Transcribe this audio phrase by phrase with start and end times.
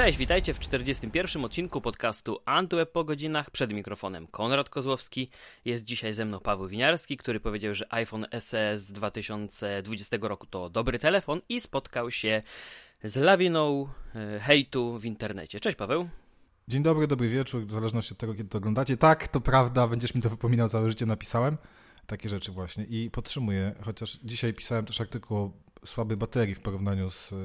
[0.00, 1.44] Cześć, witajcie w 41.
[1.44, 3.50] odcinku podcastu Antweb po godzinach.
[3.50, 5.30] Przed mikrofonem Konrad Kozłowski.
[5.64, 10.70] Jest dzisiaj ze mną Paweł Winiarski, który powiedział, że iPhone SE z 2020 roku to
[10.70, 12.42] dobry telefon i spotkał się
[13.04, 15.60] z lawiną e, hejtu w internecie.
[15.60, 16.08] Cześć Paweł.
[16.68, 18.96] Dzień dobry, dobry wieczór, w zależności od tego, kiedy to oglądacie.
[18.96, 21.56] Tak, to prawda, będziesz mi to wypominał całe życie, napisałem
[22.06, 25.50] takie rzeczy właśnie i podtrzymuję, chociaż dzisiaj pisałem też artykuł o
[25.86, 27.36] słabej baterii w porównaniu z e,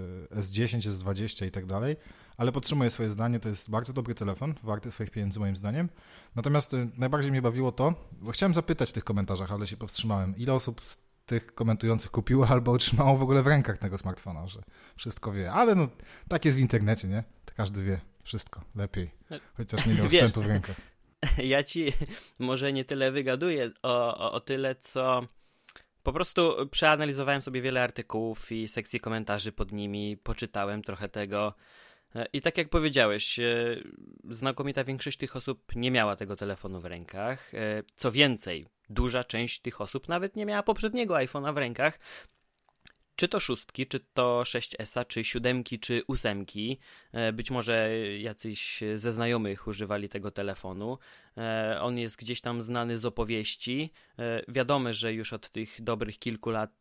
[0.42, 1.96] S10, S20 i tak dalej,
[2.38, 5.90] ale podtrzymuję swoje zdanie, to jest bardzo dobry telefon, warty swoich pieniędzy moim zdaniem.
[6.36, 10.36] Natomiast e, najbardziej mnie bawiło to, bo chciałem zapytać w tych komentarzach, ale się powstrzymałem,
[10.38, 14.62] ile osób z tych komentujących kupiło albo otrzymało w ogóle w rękach tego smartfona, że
[14.96, 15.52] wszystko wie.
[15.52, 15.88] Ale no,
[16.30, 17.24] tak jest w internecie, nie?
[17.46, 19.12] To każdy wie wszystko, lepiej,
[19.58, 20.76] chociaż nie miał sprzętu w rękach.
[21.38, 21.94] Ja ci
[22.40, 25.28] może nie tyle wygaduję o, o, o tyle, co
[26.04, 31.54] po prostu przeanalizowałem sobie wiele artykułów i sekcje komentarzy pod nimi, poczytałem trochę tego.
[32.34, 33.44] I tak jak powiedziałeś, e,
[34.30, 37.54] znakomita większość tych osób nie miała tego telefonu w rękach.
[37.54, 42.00] E, co więcej, duża część tych osób nawet nie miała poprzedniego iPhone'a w rękach,
[43.16, 46.80] czy to szóstki, czy to 6S, czy siódemki, czy ósemki.
[47.12, 50.98] E, być może jacyś ze znajomych używali tego telefonu.
[51.38, 53.92] E, on jest gdzieś tam znany z opowieści.
[54.20, 56.72] E, wiadomo, że już od tych dobrych kilku lat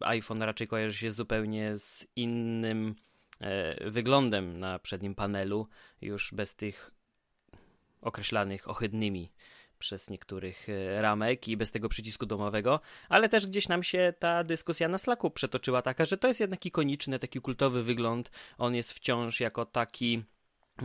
[0.00, 2.94] iPhone raczej kojarzy się zupełnie z innym
[3.80, 5.68] wyglądem na przednim panelu,
[6.00, 6.90] już bez tych
[8.00, 9.32] określanych ohydnymi
[9.80, 14.44] przez niektórych e, ramek i bez tego przycisku domowego, ale też gdzieś nam się ta
[14.44, 18.30] dyskusja na Slacku przetoczyła taka, że to jest jednak ikoniczny, taki kultowy wygląd.
[18.58, 20.24] On jest wciąż jako taki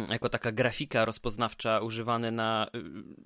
[0.09, 2.67] jako taka grafika rozpoznawcza używane na,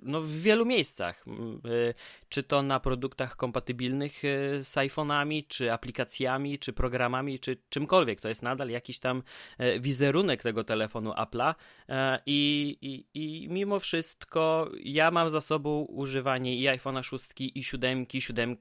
[0.02, 1.26] no, w wielu miejscach.
[1.66, 1.94] Y,
[2.30, 8.22] czy to na produktach kompatybilnych y, z iPhone'ami, czy aplikacjami, czy programami, czy czymkolwiek.
[8.22, 9.23] To jest nadal jakiś tam
[9.80, 11.56] wizerunek tego telefonu Apple'a
[11.89, 17.64] e, i, i, i mimo wszystko ja mam za sobą używanie i iPhone'a 6 i
[17.64, 18.58] 7, 7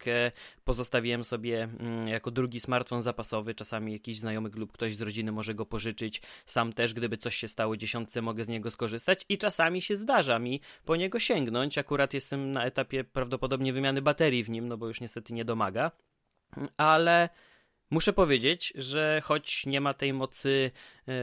[0.64, 3.54] pozostawiłem sobie mm, jako drugi smartfon zapasowy.
[3.54, 6.22] Czasami jakiś znajomy lub ktoś z rodziny może go pożyczyć.
[6.46, 10.38] Sam też, gdyby coś się stało 10 mogę z niego skorzystać i czasami się zdarza
[10.38, 11.78] mi po niego sięgnąć.
[11.78, 15.90] Akurat jestem na etapie prawdopodobnie wymiany baterii w nim, no bo już niestety nie domaga.
[16.76, 17.28] Ale
[17.90, 20.70] muszę powiedzieć, że choć nie ma tej mocy
[21.06, 21.14] yy,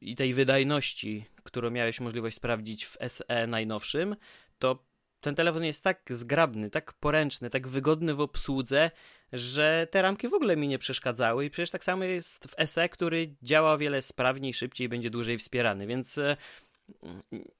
[0.00, 4.16] i tej wydajności, którą miałeś możliwość sprawdzić w SE najnowszym,
[4.58, 4.84] to
[5.20, 8.90] ten telefon jest tak zgrabny, tak poręczny, tak wygodny w obsłudze,
[9.34, 12.88] że te ramki w ogóle mi nie przeszkadzały i przecież tak samo jest w SE,
[12.88, 16.36] który działa o wiele sprawniej, szybciej i będzie dłużej wspierany, więc e,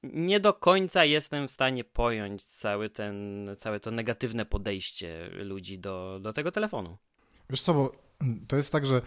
[0.03, 6.19] nie do końca jestem w stanie pojąć cały ten, całe to negatywne podejście ludzi do,
[6.23, 6.97] do tego telefonu.
[7.51, 7.93] Wiesz co, bo
[8.49, 9.03] to jest tak, że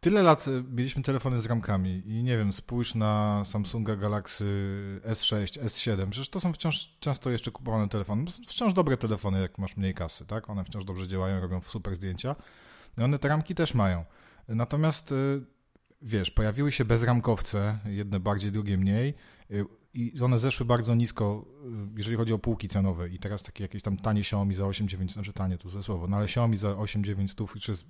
[0.00, 4.44] Tyle lat y, mieliśmy telefony z ramkami i nie wiem, spójrz na Samsunga Galaxy
[5.04, 9.40] S6, S7, przecież to są wciąż często jeszcze kupowane telefony, to są wciąż dobre telefony,
[9.40, 10.50] jak masz mniej kasy, tak?
[10.50, 12.36] One wciąż dobrze działają, robią super zdjęcia.
[12.98, 14.04] I one te ramki też mają.
[14.48, 15.44] Natomiast y,
[16.02, 19.14] wiesz, pojawiły się bezramkowce, jedne bardziej, drugie mniej
[19.50, 21.44] y, i one zeszły bardzo nisko,
[21.96, 25.32] jeżeli chodzi o półki cenowe i teraz takie jakieś tam tanie Xiaomi za 8-9, znaczy
[25.32, 27.86] tanie to ze słowo, no ale Xiaomi za 8-9 stów, czy jest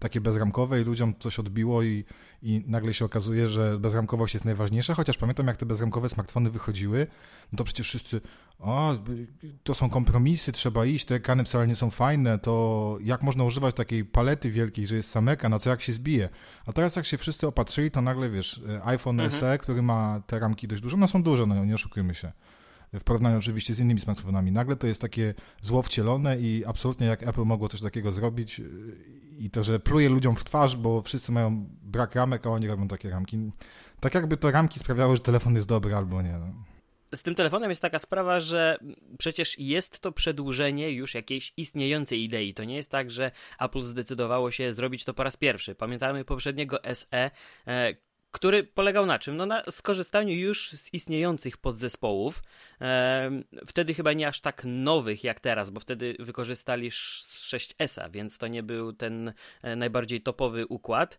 [0.00, 2.04] takie bezramkowe i ludziom coś odbiło i,
[2.42, 7.06] i nagle się okazuje, że bezramkowość jest najważniejsza, chociaż pamiętam jak te bezramkowe smartfony wychodziły,
[7.52, 8.20] no to przecież wszyscy,
[8.58, 8.94] o,
[9.62, 13.74] to są kompromisy, trzeba iść, te ekrany wcale nie są fajne, to jak można używać
[13.74, 16.28] takiej palety wielkiej, że jest sam ekran, a co jak się zbije.
[16.66, 19.40] A teraz jak się wszyscy opatrzyli, to nagle wiesz, iPhone mhm.
[19.40, 22.32] SE, który ma te ramki dość duże, one są duże, no nie oszukujmy się
[22.92, 24.52] w porównaniu oczywiście z innymi smartfonami.
[24.52, 28.60] Nagle to jest takie zło wcielone i absolutnie jak Apple mogło coś takiego zrobić
[29.38, 32.88] i to, że pluje ludziom w twarz, bo wszyscy mają brak ramek, a oni robią
[32.88, 33.38] takie ramki.
[34.00, 36.32] Tak jakby to ramki sprawiały, że telefon jest dobry albo nie.
[36.32, 36.52] No.
[37.14, 38.76] Z tym telefonem jest taka sprawa, że
[39.18, 42.54] przecież jest to przedłużenie już jakiejś istniejącej idei.
[42.54, 45.74] To nie jest tak, że Apple zdecydowało się zrobić to po raz pierwszy.
[45.74, 47.30] Pamiętamy poprzedniego SE,
[47.66, 47.94] e,
[48.30, 49.36] który polegał na czym?
[49.36, 52.42] No na skorzystaniu już z istniejących podzespołów,
[53.66, 58.62] wtedy chyba nie aż tak nowych jak teraz, bo wtedy wykorzystali 6S, więc to nie
[58.62, 59.32] był ten
[59.62, 61.18] e, najbardziej topowy układ.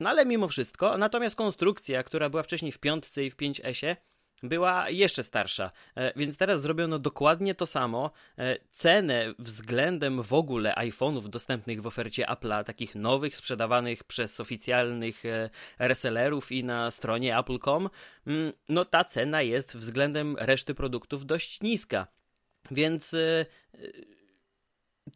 [0.00, 3.96] No ale mimo wszystko, natomiast konstrukcja, która była wcześniej w piątce i w 5S,
[4.42, 8.10] była jeszcze starsza, e, więc teraz zrobiono dokładnie to samo.
[8.38, 15.24] E, cenę względem w ogóle iPhone'ów dostępnych w ofercie Apple'a, takich nowych, sprzedawanych przez oficjalnych
[15.24, 17.90] e, resellerów i na stronie apple.com,
[18.26, 22.06] mm, no ta cena jest względem reszty produktów dość niska.
[22.70, 23.16] Więc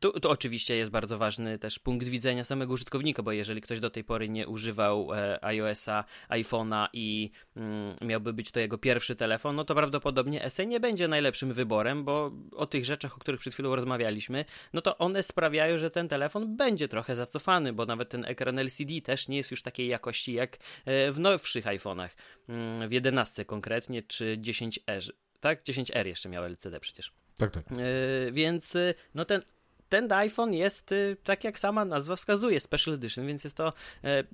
[0.00, 3.90] Tu, tu, oczywiście jest bardzo ważny też punkt widzenia samego użytkownika, bo jeżeli ktoś do
[3.90, 9.56] tej pory nie używał e, iOS-a, iPhone'a i mm, miałby być to jego pierwszy telefon,
[9.56, 13.54] no to prawdopodobnie SE nie będzie najlepszym wyborem, bo o tych rzeczach, o których przed
[13.54, 18.24] chwilą rozmawialiśmy, no to one sprawiają, że ten telefon będzie trochę zacofany, bo nawet ten
[18.24, 22.08] ekran LCD też nie jest już takiej jakości jak e, w nowszych iPhone'ach,
[22.48, 25.64] mm, w 11 konkretnie, czy 10R, tak?
[25.64, 27.12] 10R jeszcze miał LCD przecież.
[27.36, 27.70] Tak, tak.
[27.70, 28.76] Yy, więc
[29.14, 29.42] no ten
[29.88, 33.72] ten iPhone jest, y, tak jak sama nazwa wskazuje, Special Edition, więc jest to
[34.04, 34.24] e,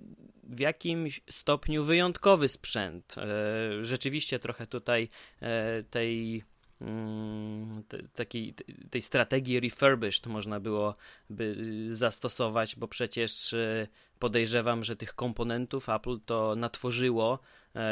[0.43, 3.15] w jakimś stopniu wyjątkowy sprzęt.
[3.19, 5.09] E, rzeczywiście trochę tutaj
[5.41, 6.45] e, tej
[6.81, 7.73] mm,
[8.13, 8.55] takiej,
[8.91, 10.95] tej strategii refurbished można było
[11.31, 11.57] by
[11.91, 13.55] zastosować, bo przecież
[14.19, 17.39] podejrzewam, że tych komponentów Apple to natworzyło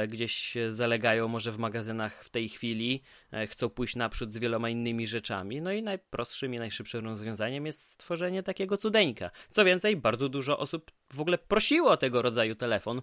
[0.09, 3.03] gdzieś zalegają może w magazynach w tej chwili,
[3.33, 5.61] e, chcą pójść naprzód z wieloma innymi rzeczami.
[5.61, 9.31] No i najprostszym i najszybszym rozwiązaniem jest stworzenie takiego cudeńka.
[9.51, 13.03] Co więcej, bardzo dużo osób w ogóle prosiło o tego rodzaju telefon.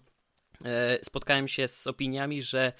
[0.66, 2.74] E, spotkałem się z opiniami, że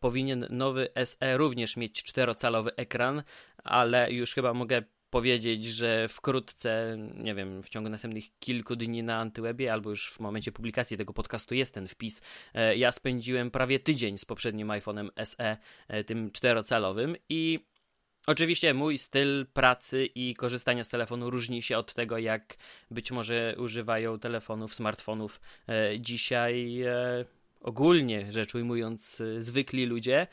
[0.00, 3.22] powinien nowy SE również mieć czterocalowy ekran,
[3.64, 9.16] ale już chyba mogę powiedzieć, że wkrótce, nie wiem, w ciągu następnych kilku dni na
[9.16, 12.22] Antywebie, albo już w momencie publikacji tego podcastu jest ten wpis,
[12.54, 15.56] e, ja spędziłem prawie tydzień z poprzednim iPhone'em SE,
[15.88, 17.60] e, tym czterocalowym i
[18.26, 22.56] Oczywiście mój styl pracy i korzystania z telefonu różni się od tego, jak
[22.90, 26.84] być może używają telefonów, smartfonów e, dzisiaj
[27.60, 30.26] ogólnie rzecz ujmując zwykli ludzie.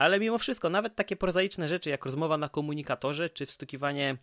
[0.00, 4.16] Ale mimo wszystko, nawet takie prozaiczne rzeczy jak rozmowa na komunikatorze, czy wstukiwanie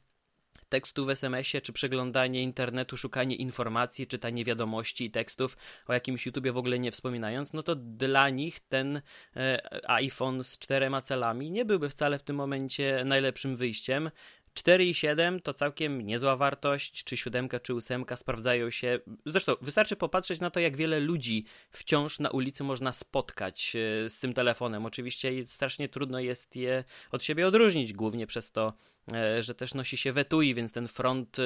[0.69, 5.57] tekstu w SMS-ie, czy przeglądanie internetu, szukanie informacji, czytanie wiadomości i tekstów,
[5.87, 9.01] o jakimś YouTubie w ogóle nie wspominając, no to dla nich ten
[9.35, 14.11] e, iPhone z czterema celami nie byłby wcale w tym momencie najlepszym wyjściem.
[14.57, 18.99] 4,7 to całkiem niezła wartość, czy 7, czy 8 sprawdzają się.
[19.25, 24.19] Zresztą wystarczy popatrzeć na to, jak wiele ludzi wciąż na ulicy można spotkać e, z
[24.19, 24.85] tym telefonem.
[24.85, 28.73] Oczywiście strasznie trudno jest je od siebie odróżnić, głównie przez to,
[29.13, 31.37] e, że też nosi się wetui, więc ten front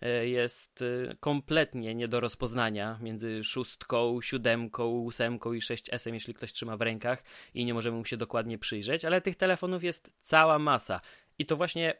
[0.00, 0.84] e, jest
[1.20, 7.22] kompletnie nie do rozpoznania między szóstką, siódemką, ósemką i 6S, jeśli ktoś trzyma w rękach
[7.54, 11.00] i nie możemy mu się dokładnie przyjrzeć, ale tych telefonów jest cała masa.
[11.38, 11.94] I to właśnie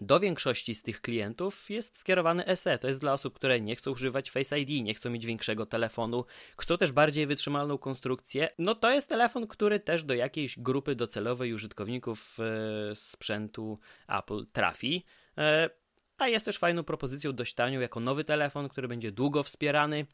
[0.00, 2.78] do większości z tych klientów jest skierowany SE.
[2.78, 6.24] To jest dla osób, które nie chcą używać Face ID, nie chcą mieć większego telefonu,
[6.58, 8.48] chcą też bardziej wytrzymalną konstrukcję.
[8.58, 13.78] No to jest telefon, który też do jakiejś grupy docelowej użytkowników e, sprzętu
[14.08, 15.04] Apple trafi.
[15.38, 15.70] E,
[16.18, 20.06] a jest też fajną propozycją dość tanią, jako nowy telefon, który będzie długo wspierany.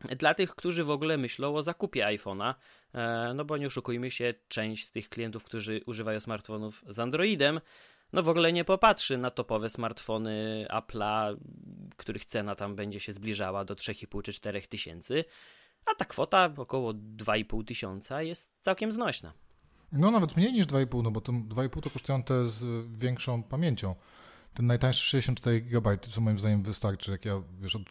[0.00, 2.54] Dla tych, którzy w ogóle myślą o zakupie iPhone'a,
[2.94, 7.60] e, no bo nie oszukujmy się, część z tych klientów, którzy używają smartfonów z Androidem,
[8.14, 11.36] no w ogóle nie popatrzy na topowe smartfony Apple'a,
[11.96, 15.24] których cena tam będzie się zbliżała do 3,5 czy 4 tysięcy,
[15.86, 19.32] a ta kwota około 2,5 tysiąca jest całkiem znośna.
[19.92, 23.94] No nawet mniej niż 2,5, no bo to 2,5 to kosztują te z większą pamięcią.
[24.54, 27.82] Ten najtańszy 64 GB, co moim zdaniem wystarczy, jak ja wiesz, od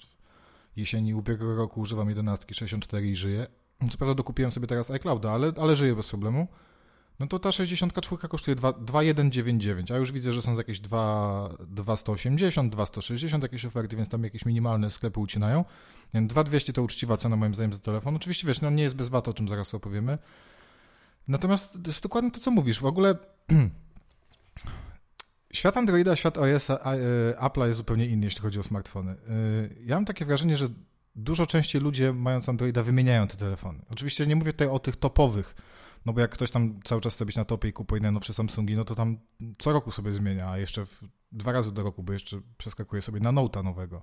[0.76, 3.48] jesieni ubiegłego roku używam 11 64 i żyję.
[3.92, 6.48] Co prawda dokupiłem sobie teraz iClouda, ale, ale żyję bez problemu
[7.20, 13.44] no to ta 64 kosztuje 2199, a już widzę, że są jakieś 2, 2180, 2160
[13.44, 15.66] jakieś oferty, więc tam jakieś minimalne sklepy ucinają.
[16.14, 18.16] 2200 to uczciwa cena moim zdaniem za telefon.
[18.16, 20.18] Oczywiście wiesz, no nie jest bez VAT, o czym zaraz opowiemy.
[21.28, 22.80] Natomiast to jest dokładnie to, co mówisz.
[22.80, 23.18] W ogóle
[25.54, 26.78] świat Androida, świat OS, e,
[27.40, 29.12] Apple'a jest zupełnie inny, jeśli chodzi o smartfony.
[29.12, 30.70] Y, ja mam takie wrażenie, że
[31.16, 33.80] dużo częściej ludzie mając Androida wymieniają te telefony.
[33.90, 35.56] Oczywiście nie mówię tutaj o tych topowych,
[36.06, 38.76] no bo jak ktoś tam cały czas chce być na topie i kupuje najnowsze Samsungi,
[38.76, 39.18] no to tam
[39.58, 43.20] co roku sobie zmienia, a jeszcze w, dwa razy do roku, bo jeszcze przeskakuje sobie
[43.20, 44.02] na Note'a nowego,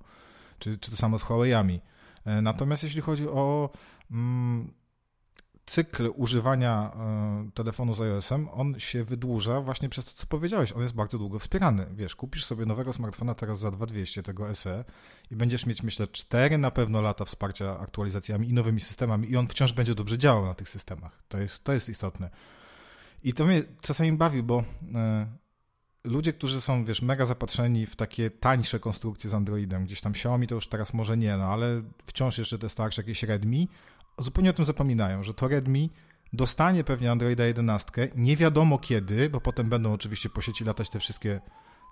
[0.59, 1.79] czy, czy to samo z Huawei'ami.
[2.25, 3.69] E, natomiast jeśli chodzi o
[4.11, 4.73] mm,
[5.65, 10.71] cykl używania e, telefonu z iOS-em, on się wydłuża właśnie przez to, co powiedziałeś.
[10.71, 11.87] On jest bardzo długo wspierany.
[11.93, 14.83] Wiesz, kupisz sobie nowego smartfona teraz za 2200 tego SE
[15.31, 19.47] i będziesz mieć, myślę, 4 na pewno lata wsparcia aktualizacjami i nowymi systemami i on
[19.47, 21.23] wciąż będzie dobrze działał na tych systemach.
[21.27, 22.29] To jest, to jest istotne.
[23.23, 24.63] I to mnie czasami bawi, bo
[24.95, 25.27] e,
[26.03, 30.47] ludzie, którzy są, wiesz, mega zapatrzeni w takie tańsze konstrukcje z Androidem, gdzieś tam Xiaomi
[30.47, 33.67] to już teraz może nie, no ale wciąż jeszcze te starsze jakieś Redmi,
[34.17, 35.89] zupełnie o tym zapominają, że to Redmi
[36.33, 40.99] dostanie pewnie Androida 11, nie wiadomo kiedy, bo potem będą oczywiście po sieci latać te
[40.99, 41.41] wszystkie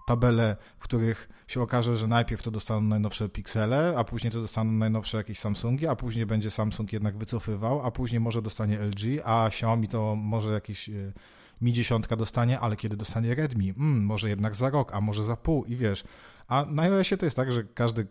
[0.08, 4.72] tabele, w których się okaże, że najpierw to dostaną najnowsze Pixele, a później to dostaną
[4.72, 9.48] najnowsze jakieś Samsungi, a później będzie Samsung jednak wycofywał, a później może dostanie LG, a
[9.48, 11.14] Xiaomi to może jakiś e,
[11.62, 13.74] Mi 10 dostanie, ale kiedy dostanie Redmi?
[13.74, 16.04] Hmm, może jednak za rok, a może za pół i wiesz,
[16.48, 18.08] A na iOSie to jest tak, że każdy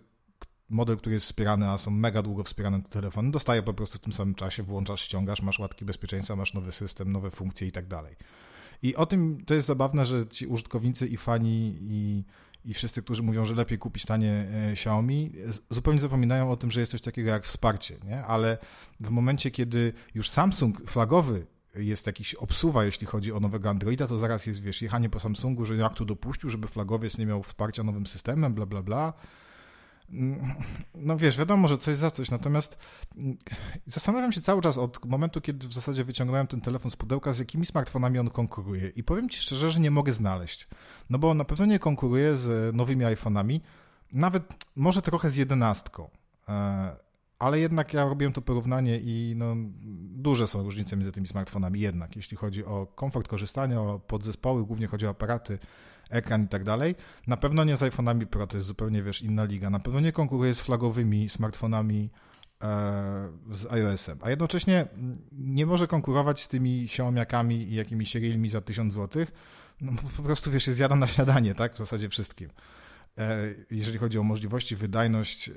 [0.68, 4.00] model, który jest wspierany, a są mega długo wspierane te telefony, dostaje po prostu w
[4.00, 7.86] tym samym czasie, włączasz, ściągasz, masz łatki bezpieczeństwa, masz nowy system, nowe funkcje i tak
[7.86, 8.16] dalej.
[8.82, 12.24] I o tym to jest zabawne, że ci użytkownicy i fani i,
[12.64, 15.32] i wszyscy, którzy mówią, że lepiej kupić tanie e, Xiaomi,
[15.70, 18.24] zupełnie zapominają o tym, że jest coś takiego jak wsparcie, nie?
[18.24, 18.58] Ale
[19.00, 24.18] w momencie, kiedy już Samsung flagowy jest jakiś obsuwa, jeśli chodzi o nowego Androida, to
[24.18, 27.82] zaraz jest, wiesz, jechanie po Samsungu, że jak to dopuścił, żeby flagowiec nie miał wsparcia
[27.82, 29.12] nowym systemem, bla, bla, bla.
[30.94, 32.78] No wiesz, wiadomo, że coś za coś, natomiast
[33.16, 33.36] mm,
[33.86, 37.38] zastanawiam się cały czas od momentu, kiedy w zasadzie wyciągnąłem ten telefon z pudełka, z
[37.38, 38.88] jakimi smartfonami on konkuruje.
[38.88, 40.68] I powiem Ci szczerze, że nie mogę znaleźć.
[41.10, 43.60] No bo na pewno nie konkuruje z nowymi iPhone'ami,
[44.12, 46.10] nawet może trochę z jedenastką.
[46.48, 46.96] E,
[47.38, 49.54] ale jednak ja robiłem to porównanie i no,
[50.00, 54.86] duże są różnice między tymi smartfonami jednak, jeśli chodzi o komfort korzystania, o podzespoły, głównie
[54.86, 55.58] chodzi o aparaty,
[56.08, 56.94] ekran i tak dalej.
[57.26, 59.70] Na pewno nie z iPhone'ami Pro, to jest zupełnie, wiesz, inna liga.
[59.70, 62.10] Na pewno nie konkuruje z flagowymi smartfonami
[62.62, 62.68] e,
[63.50, 64.86] z iOS-em, a jednocześnie
[65.32, 69.26] nie może konkurować z tymi Xiaomiakami i jakimiś Realme za 1000 zł,
[69.80, 72.50] no po prostu, wiesz, jest jada na śniadanie, tak, w zasadzie wszystkim.
[73.18, 73.38] E,
[73.70, 75.52] jeżeli chodzi o możliwości, wydajność, e,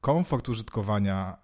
[0.00, 1.36] komfort użytkowania,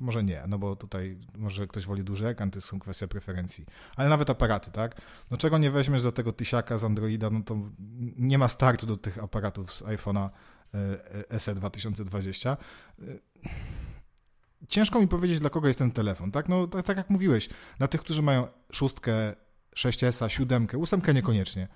[0.00, 3.66] to może nie, no bo tutaj może ktoś woli duży ekran, to jest kwestia preferencji.
[3.96, 5.00] Ale nawet aparaty, tak?
[5.30, 7.56] No czego nie weźmiesz za tego tysiaka z Androida, no to
[8.16, 10.30] nie ma startu do tych aparatów z iPhone'a
[11.30, 12.56] e, SE 2020.
[12.98, 13.04] E,
[14.68, 16.48] ciężko mi powiedzieć, dla kogo jest ten telefon, tak?
[16.48, 19.34] No tak, tak jak mówiłeś, dla tych, którzy mają szóstkę,
[19.76, 21.68] 6S, siódemkę, ósemkę niekoniecznie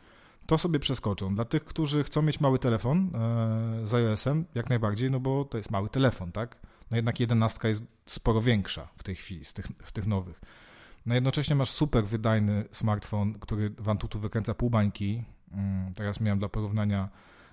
[0.46, 1.34] to sobie przeskoczą.
[1.34, 5.56] Dla tych, którzy chcą mieć mały telefon e, z iOS-em, jak najbardziej, no bo to
[5.56, 6.56] jest mały telefon, tak?
[6.90, 10.40] No jednak jedenastka jest sporo większa w tej chwili z tych, z tych nowych.
[11.06, 15.24] No jednocześnie masz super wydajny smartfon, który w Antutu wykręca pół bańki.
[15.52, 17.08] Mm, teraz miałem dla porównania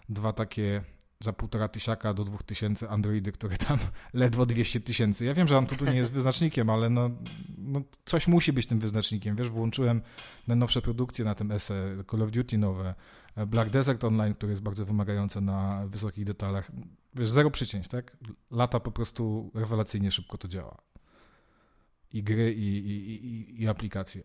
[0.09, 0.81] dwa takie
[1.19, 3.79] za półtora tysiaka do dwóch tysięcy Androidy, które tam
[4.13, 5.25] ledwo 200 tysięcy.
[5.25, 7.09] Ja wiem, że Antutu nie jest wyznacznikiem, ale no,
[7.57, 9.35] no, coś musi być tym wyznacznikiem.
[9.35, 10.01] Wiesz, włączyłem
[10.47, 12.95] najnowsze produkcje na tym SE, Call of Duty nowe,
[13.47, 16.71] Black Desert Online, które jest bardzo wymagające na wysokich detalach.
[17.15, 18.17] Wiesz, zero przycięć, tak?
[18.51, 20.81] Lata po prostu rewelacyjnie szybko to działa.
[22.13, 24.23] I gry, i, i, i, i aplikacje.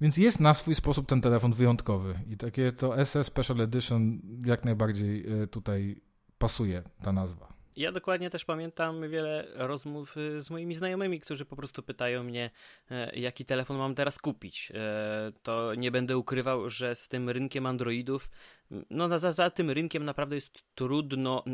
[0.00, 2.20] Więc jest na swój sposób ten telefon wyjątkowy.
[2.26, 6.00] I takie to SE Special Edition jak najbardziej e, tutaj
[6.38, 7.59] pasuje ta nazwa.
[7.76, 12.50] Ja dokładnie też pamiętam wiele rozmów y, z moimi znajomymi, którzy po prostu pytają mnie,
[12.90, 14.72] e, jaki telefon mam teraz kupić.
[14.74, 18.30] E, to nie będę ukrywał, że z tym rynkiem Androidów,
[18.90, 21.44] no za, za tym rynkiem naprawdę jest trudno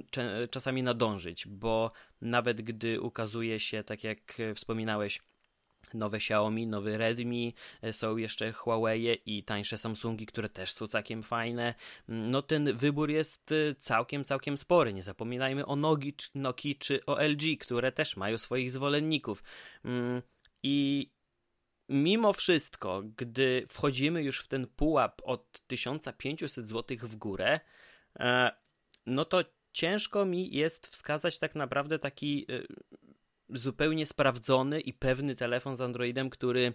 [0.50, 5.20] czasami nadążyć, bo nawet gdy ukazuje się, tak jak wspominałeś,
[5.94, 11.22] nowe Xiaomi, nowy Redmi, e, są jeszcze Huawei i tańsze Samsungi, które też są całkiem
[11.22, 11.74] fajne.
[12.08, 14.92] Mm, no ten wybór jest e, całkiem, całkiem spory.
[14.92, 15.76] Nie zapominajmy o
[16.34, 19.42] Nogi, czy o LG, które też mają swoich zwolenników.
[19.84, 20.22] Mm,
[20.62, 21.10] I
[21.88, 27.60] mimo wszystko, gdy wchodzimy już w ten pułap od 1500 zł w górę,
[28.18, 28.50] e,
[29.06, 32.46] no to ciężko mi jest wskazać tak naprawdę taki
[33.50, 36.74] zupełnie sprawdzony i pewny telefon z Androidem, który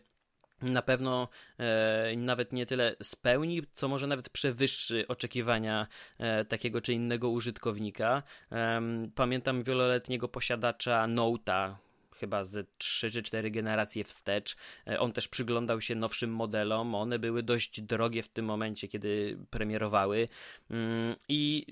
[0.61, 5.87] na pewno e, nawet nie tyle spełni, co może nawet przewyższy oczekiwania
[6.17, 8.23] e, takiego czy innego użytkownika.
[8.51, 8.81] E,
[9.15, 11.75] pamiętam wieloletniego posiadacza Note'a,
[12.15, 14.55] chyba ze 3 czy 4 generacje wstecz.
[14.87, 16.95] E, on też przyglądał się nowszym modelom.
[16.95, 20.27] One były dość drogie w tym momencie, kiedy premierowały.
[20.69, 21.65] Mm, I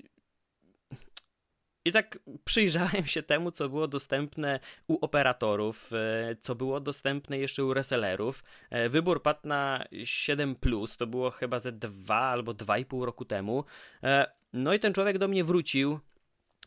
[1.84, 7.64] i tak przyjrzałem się temu, co było dostępne u operatorów, e, co było dostępne jeszcze
[7.64, 8.44] u resellerów.
[8.70, 10.56] E, wybór padł na 7,
[10.98, 13.64] to było chyba ze 2 albo 2,5 roku temu.
[14.02, 16.00] E, no i ten człowiek do mnie wrócił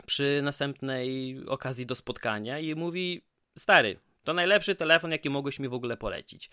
[0.05, 3.21] przy następnej okazji do spotkania i mówi:
[3.57, 6.49] Stary, to najlepszy telefon, jaki mogłeś mi w ogóle polecić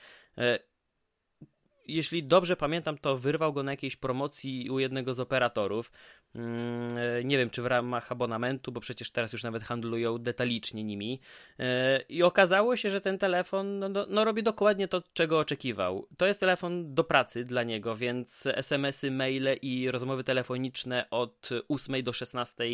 [1.87, 5.93] jeśli dobrze pamiętam, to wyrwał go na jakiejś promocji u jednego z operatorów.
[6.35, 10.85] Mm, e, nie wiem, czy w ramach abonamentu, bo przecież teraz już nawet handlują detalicznie
[10.85, 11.21] nimi.
[11.59, 16.09] E, I okazało się, że ten telefon no, no, no, robi dokładnie to, czego oczekiwał.
[16.17, 22.03] To jest telefon do pracy dla niego, więc SMS-y, maile i rozmowy telefoniczne od 8
[22.03, 22.65] do 16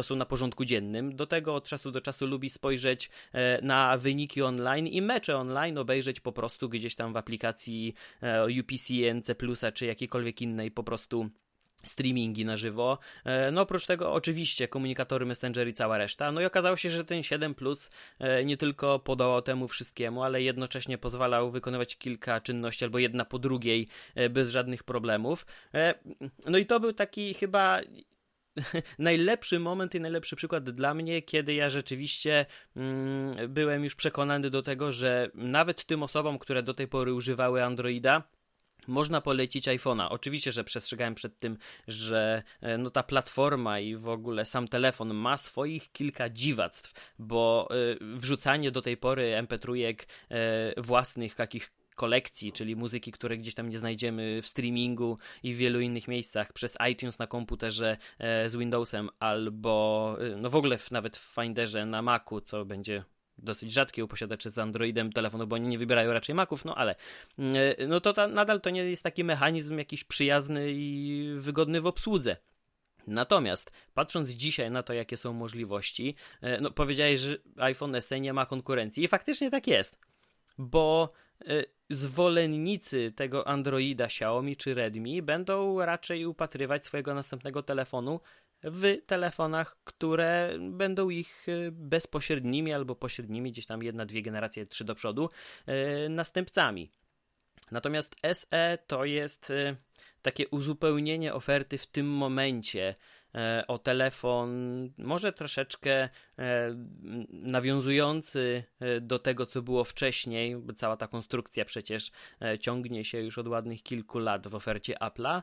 [0.00, 1.16] to są na porządku dziennym.
[1.16, 5.78] Do tego od czasu do czasu lubi spojrzeć e, na wyniki online i mecze online
[5.78, 7.94] obejrzeć po prostu gdzieś tam w aplikacji
[8.60, 9.34] UPC, NC
[9.74, 11.30] czy jakiejkolwiek innej po prostu
[11.84, 12.98] streamingi na żywo.
[13.24, 16.32] E, no oprócz tego oczywiście komunikatory Messenger i cała reszta.
[16.32, 20.42] No i okazało się, że ten 7 Plus e, nie tylko podołał temu wszystkiemu, ale
[20.42, 23.88] jednocześnie pozwalał wykonywać kilka czynności albo jedna po drugiej
[24.30, 25.46] bez żadnych problemów.
[26.46, 27.80] No i to był taki chyba
[28.98, 34.62] najlepszy moment i najlepszy przykład dla mnie, kiedy ja rzeczywiście mm, byłem już przekonany do
[34.62, 38.22] tego, że nawet tym osobom, które do tej pory używały Androida,
[38.86, 40.06] można polecić iPhone'a.
[40.10, 45.14] Oczywiście, że przestrzegałem przed tym, że e, no, ta platforma i w ogóle sam telefon
[45.14, 52.52] ma swoich kilka dziwactw, bo y, wrzucanie do tej pory MP3 y, własnych takich kolekcji,
[52.52, 56.76] czyli muzyki, które gdzieś tam nie znajdziemy w streamingu i w wielu innych miejscach przez
[56.90, 62.40] iTunes na komputerze e, z Windowsem albo no w ogóle nawet w Finderze na Macu,
[62.40, 63.04] co będzie
[63.38, 66.94] dosyć rzadkie u posiadaczy z Androidem telefonu, bo oni nie wybierają raczej Maców, no ale
[67.38, 71.86] e, no to ta, nadal to nie jest taki mechanizm jakiś przyjazny i wygodny w
[71.86, 72.36] obsłudze.
[73.06, 78.32] Natomiast patrząc dzisiaj na to, jakie są możliwości, e, no powiedziałeś, że iPhone SE nie
[78.32, 80.09] ma konkurencji i faktycznie tak jest,
[80.60, 88.20] bo e, zwolennicy tego Androida Xiaomi czy Redmi będą raczej upatrywać swojego następnego telefonu
[88.62, 94.84] w telefonach, które będą ich e, bezpośrednimi albo pośrednimi, gdzieś tam jedna, dwie generacje, trzy
[94.84, 95.30] do przodu,
[95.66, 96.90] e, następcami.
[97.70, 99.52] Natomiast SE to jest
[100.22, 102.94] takie uzupełnienie oferty w tym momencie
[103.68, 104.50] o telefon,
[104.98, 106.08] może troszeczkę e,
[107.28, 112.10] nawiązujący e, do tego, co było wcześniej, bo cała ta konstrukcja przecież
[112.60, 115.42] ciągnie się już od ładnych kilku lat w ofercie Apple'a,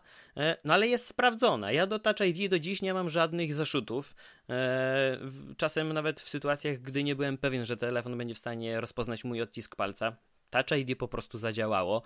[0.64, 1.72] no ale jest sprawdzona.
[1.72, 4.16] Ja do Touch ID do dziś nie mam żadnych zaszutów.
[5.58, 9.42] Czasem nawet w sytuacjach, gdy nie byłem pewien, że telefon będzie w stanie rozpoznać mój
[9.42, 10.16] odcisk palca,
[10.50, 12.02] Touch ID po prostu zadziałało.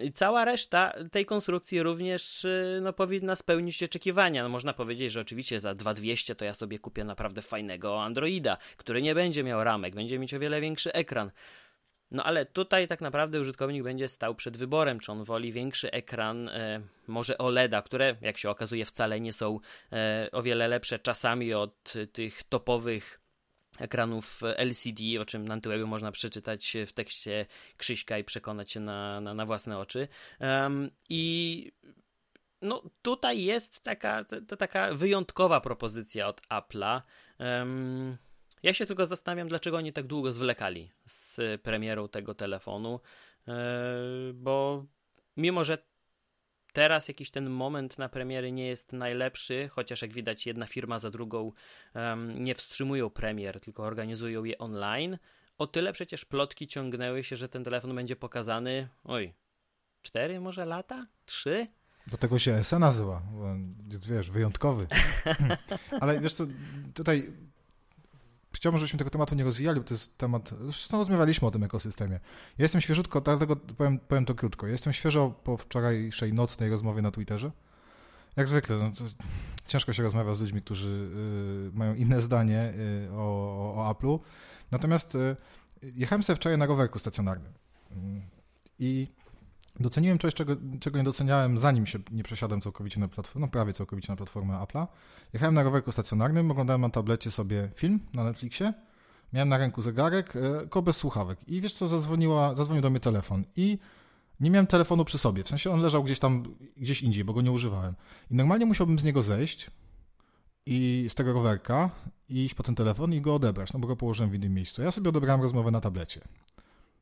[0.00, 4.42] I cała reszta tej konstrukcji również y, no, powinna spełnić oczekiwania.
[4.42, 9.02] No, można powiedzieć, że oczywiście za 2200 to ja sobie kupię naprawdę fajnego Androida, który
[9.02, 11.30] nie będzie miał ramek, będzie mieć o wiele większy ekran.
[12.10, 16.48] No ale tutaj tak naprawdę użytkownik będzie stał przed wyborem, czy on woli większy ekran,
[16.48, 19.60] e, może OLEDa, które jak się okazuje wcale nie są
[19.92, 23.21] e, o wiele lepsze czasami od tych topowych
[23.78, 29.20] ekranów LCD, o czym na Antywebie można przeczytać w tekście Krzyśka i przekonać się na,
[29.20, 30.08] na, na własne oczy.
[30.40, 31.72] Um, I
[32.62, 37.00] no, tutaj jest taka, ta, taka wyjątkowa propozycja od Apple'a.
[37.38, 38.16] Um,
[38.62, 43.00] ja się tylko zastanawiam, dlaczego oni tak długo zwlekali z premierą tego telefonu,
[43.46, 43.54] yy,
[44.34, 44.84] bo
[45.36, 45.78] mimo, że
[46.72, 51.10] teraz jakiś ten moment na premiery nie jest najlepszy, chociaż jak widać jedna firma za
[51.10, 51.52] drugą
[51.94, 55.18] um, nie wstrzymują premier, tylko organizują je online.
[55.58, 59.34] O tyle przecież plotki ciągnęły się, że ten telefon będzie pokazany, oj,
[60.02, 61.06] cztery może lata?
[61.26, 61.66] Trzy?
[62.06, 63.22] Do tego się SE nazywa,
[64.08, 64.86] wiesz, wyjątkowy.
[66.00, 66.44] Ale wiesz co,
[66.94, 67.32] tutaj
[68.52, 72.20] chciałbym, żebyśmy tego tematu nie rozwijali, bo to jest temat, zresztą rozmawialiśmy o tym ekosystemie.
[72.58, 74.66] Ja jestem świeżutko, dlatego powiem, powiem to krótko.
[74.66, 77.52] jestem świeżo po wczorajszej nocnej rozmowie na Twitterze.
[78.36, 78.90] Jak zwykle, no,
[79.66, 81.10] ciężko się rozmawia z ludźmi, którzy
[81.74, 82.74] y, mają inne zdanie
[83.06, 84.18] y, o, o Apple'u.
[84.70, 85.36] Natomiast y,
[85.82, 87.52] jechałem sobie wczoraj na rowerku stacjonarnym
[88.78, 89.08] i
[89.80, 93.72] Doceniłem coś, czego, czego nie doceniałem, zanim się nie przesiadłem całkowicie na platformę, no prawie
[93.72, 94.86] całkowicie na platformę Apple'a.
[95.32, 98.72] Jechałem na rowerku stacjonarnym, oglądałem na tablecie sobie film na Netflixie,
[99.32, 101.48] miałem na ręku zegarek, tylko bez słuchawek.
[101.48, 103.78] I wiesz co, zadzwoniła, zadzwonił do mnie telefon i
[104.40, 106.42] nie miałem telefonu przy sobie, w sensie on leżał gdzieś tam,
[106.76, 107.94] gdzieś indziej, bo go nie używałem.
[108.30, 109.70] I normalnie musiałbym z niego zejść
[110.66, 111.90] i z tego rowerka
[112.28, 114.82] i iść po ten telefon i go odebrać, no bo go położyłem w innym miejscu.
[114.82, 116.20] Ja sobie odebrałem rozmowę na tablecie.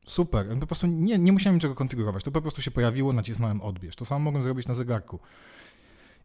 [0.06, 0.46] Super.
[0.60, 2.24] Po prostu nie, nie musiałem niczego konfigurować.
[2.24, 3.96] To po prostu się pojawiło, nacisnąłem odbierz.
[3.96, 5.20] To samo mogłem zrobić na zegarku.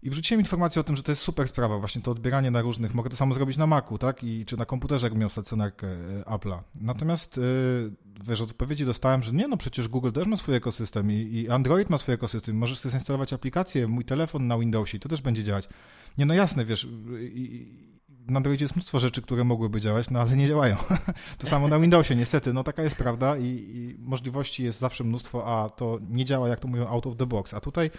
[0.04, 2.94] I wrzuciłem informację o tym, że to jest super sprawa, właśnie to odbieranie na różnych,
[2.94, 6.24] mogę to samo zrobić na Macu, tak, i czy na komputerze, jak miał stacjonarkę e,
[6.24, 6.60] Apple'a.
[6.76, 7.92] Natomiast, yy,
[8.28, 11.90] wiesz, odpowiedzi dostałem, że nie, no przecież Google też ma swój ekosystem i, i Android
[11.90, 15.70] ma swój ekosystem, możesz sobie zainstalować aplikację, mój telefon na Windowsie, to też będzie działać.
[16.18, 16.88] Nie, no jasne, wiesz,
[17.20, 17.95] i,
[18.28, 20.78] na Androidzie jest mnóstwo rzeczy, które mogłyby działać, no ale nie działają.
[21.38, 25.46] To samo na Windowsie, niestety, no taka jest prawda i, i możliwości jest zawsze mnóstwo,
[25.46, 27.54] a to nie działa, jak to mówią, out of the box.
[27.54, 27.92] A tutaj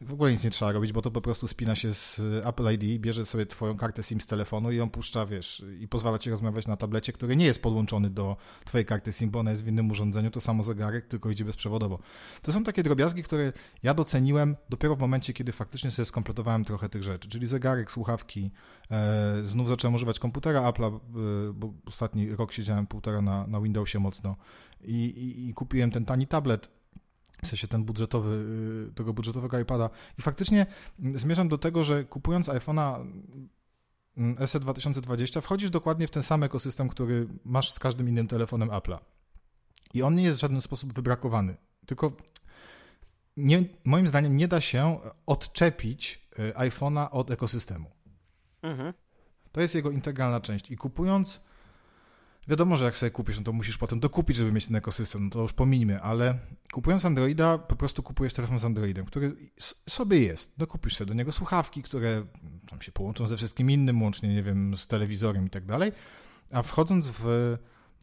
[0.00, 3.00] w ogóle nic nie trzeba robić, bo to po prostu spina się z Apple ID,
[3.00, 6.66] bierze sobie twoją kartę SIM z telefonu i ją puszcza, wiesz, i pozwala ci rozmawiać
[6.66, 9.90] na tablecie, który nie jest podłączony do twojej karty SIM, bo ona jest w innym
[9.90, 11.98] urządzeniu, to samo zegarek, tylko idzie bezprzewodowo.
[12.42, 16.88] To są takie drobiazgi, które ja doceniłem dopiero w momencie, kiedy faktycznie sobie skompletowałem trochę
[16.88, 18.50] tych rzeczy, czyli zegarek, słuchawki,
[18.90, 23.98] e, znów zacząłem używać komputera Apple'a, e, bo ostatni rok siedziałem półtora na, na Windowsie
[23.98, 24.36] mocno
[24.84, 26.79] i, i, i kupiłem ten tani tablet,
[27.44, 28.30] w sensie ten budżetowy,
[28.90, 29.90] y, tego budżetowego iPada.
[30.18, 30.66] I faktycznie
[30.98, 33.06] zmierzam do tego, że kupując iPhone'a
[34.16, 38.68] mm, SE 2020 wchodzisz dokładnie w ten sam ekosystem, który masz z każdym innym telefonem
[38.68, 38.98] Apple'a.
[39.94, 41.56] I on nie jest w żaden sposób wybrakowany.
[41.86, 42.12] Tylko
[43.36, 47.90] nie, moim zdaniem nie da się odczepić y, iPhone'a od ekosystemu.
[48.62, 48.94] Mhm.
[49.52, 50.70] To jest jego integralna część.
[50.70, 51.40] I kupując,
[52.48, 55.30] wiadomo, że jak sobie kupisz, no to musisz potem dokupić, żeby mieć ten ekosystem, no
[55.30, 56.38] to już pominimy, ale
[56.72, 59.36] kupując Androida, po prostu kupujesz telefon z Androidem, który
[59.88, 60.52] sobie jest.
[60.56, 62.26] Dokupisz sobie do niego słuchawki, które
[62.70, 65.92] tam się połączą ze wszystkim innym, łącznie, nie wiem, z telewizorem i tak dalej.
[66.52, 67.56] A wchodząc w,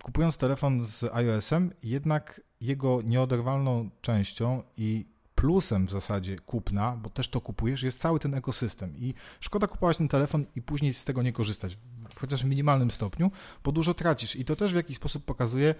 [0.03, 7.29] kupując telefon z iOS-em, jednak jego nieoderwalną częścią i plusem w zasadzie kupna, bo też
[7.29, 11.21] to kupujesz, jest cały ten ekosystem i szkoda kupować ten telefon i później z tego
[11.21, 11.77] nie korzystać,
[12.19, 13.31] chociaż w minimalnym stopniu,
[13.63, 15.75] bo dużo tracisz i to też w jakiś sposób pokazuje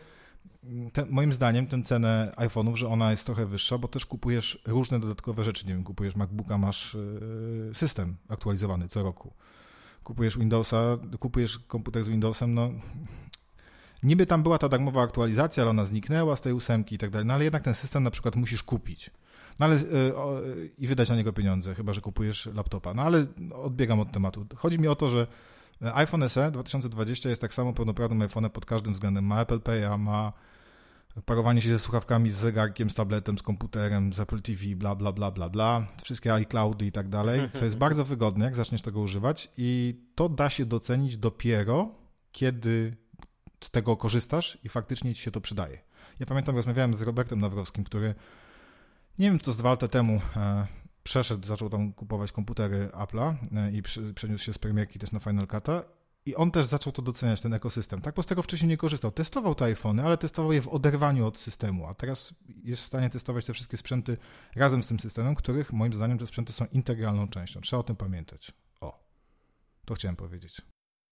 [0.63, 4.61] mm, te, moim zdaniem tę cenę iPhone'ów, że ona jest trochę wyższa, bo też kupujesz
[4.65, 9.33] różne dodatkowe rzeczy, nie wiem, kupujesz MacBooka, masz yy, system aktualizowany co roku,
[10.03, 12.71] kupujesz Windowsa, kupujesz komputer z Windowsem, no
[14.03, 17.25] niby tam była ta darmowa aktualizacja, ale ona zniknęła z tej ósemki i tak dalej,
[17.25, 19.11] no ale jednak ten system na przykład musisz kupić.
[19.59, 20.41] No ale y, o,
[20.77, 22.93] i wydać na niego pieniądze, chyba że kupujesz laptopa.
[22.93, 24.45] No ale odbiegam od tematu.
[24.55, 25.27] Chodzi mi o to, że
[25.81, 29.25] iPhone SE 2020 jest tak samo pełnoprawnym iPhone'em pod każdym względem.
[29.25, 30.33] Ma Apple Pay, ma
[31.25, 35.11] parowanie się ze słuchawkami, z zegarkiem, z tabletem, z komputerem, z Apple TV, bla, bla,
[35.11, 38.99] bla, bla, bla, wszystkie iCloudy i tak dalej, co jest bardzo wygodne, jak zaczniesz tego
[38.99, 41.95] używać i to da się docenić dopiero,
[42.31, 42.97] kiedy
[43.61, 45.79] z tego korzystasz i faktycznie ci się to przydaje.
[46.19, 48.15] Ja pamiętam, rozmawiałem z Robertem Nawrowskim, który
[49.19, 50.67] nie wiem, to z dwa lata temu e,
[51.07, 53.81] przeszedł, zaczął tam kupować komputery Apple'a e, i
[54.13, 55.83] przeniósł się z premierki też na Final Cut'a
[56.25, 58.01] i on też zaczął to doceniać, ten ekosystem.
[58.01, 59.11] Tak, bo z tego wcześniej nie korzystał.
[59.11, 63.09] Testował te iPhony, ale testował je w oderwaniu od systemu, a teraz jest w stanie
[63.09, 64.17] testować te wszystkie sprzęty
[64.55, 67.61] razem z tym systemem, których moim zdaniem te sprzęty są integralną częścią.
[67.61, 68.51] Trzeba o tym pamiętać.
[68.81, 68.99] O,
[69.85, 70.61] to chciałem powiedzieć.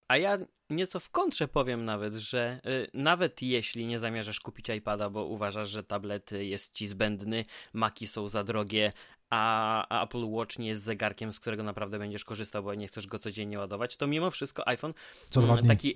[0.07, 0.37] A ja
[0.69, 5.69] nieco w kontrze powiem nawet, że y, nawet jeśli nie zamierzasz kupić iPada, bo uważasz,
[5.69, 8.93] że tablet jest ci zbędny, maki są za drogie,
[9.35, 13.19] a, Apple Watch nie jest zegarkiem, z którego naprawdę będziesz korzystał, bo nie chcesz go
[13.19, 14.93] codziennie ładować, to mimo wszystko iPhone
[15.29, 15.67] Co dwa dni.
[15.67, 15.95] taki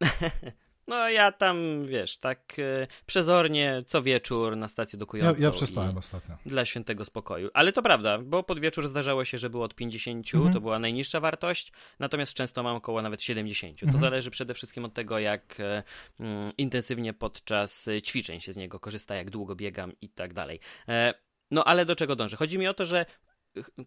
[0.88, 5.40] No ja tam, wiesz, tak e, przezornie co wieczór na stację dokującą.
[5.40, 6.36] Ja, ja przestałem ostatnio.
[6.46, 7.50] Dla świętego spokoju.
[7.54, 10.54] Ale to prawda, bo pod wieczór zdarzało się, że było od 50, mhm.
[10.54, 13.72] to była najniższa wartość, natomiast często mam około nawet 70.
[13.72, 13.92] Mhm.
[13.92, 15.82] To zależy przede wszystkim od tego, jak e,
[16.20, 20.60] mm, intensywnie podczas ćwiczeń się z niego korzysta, jak długo biegam i tak dalej.
[20.88, 21.14] E,
[21.50, 22.36] no ale do czego dążę?
[22.36, 23.06] Chodzi mi o to, że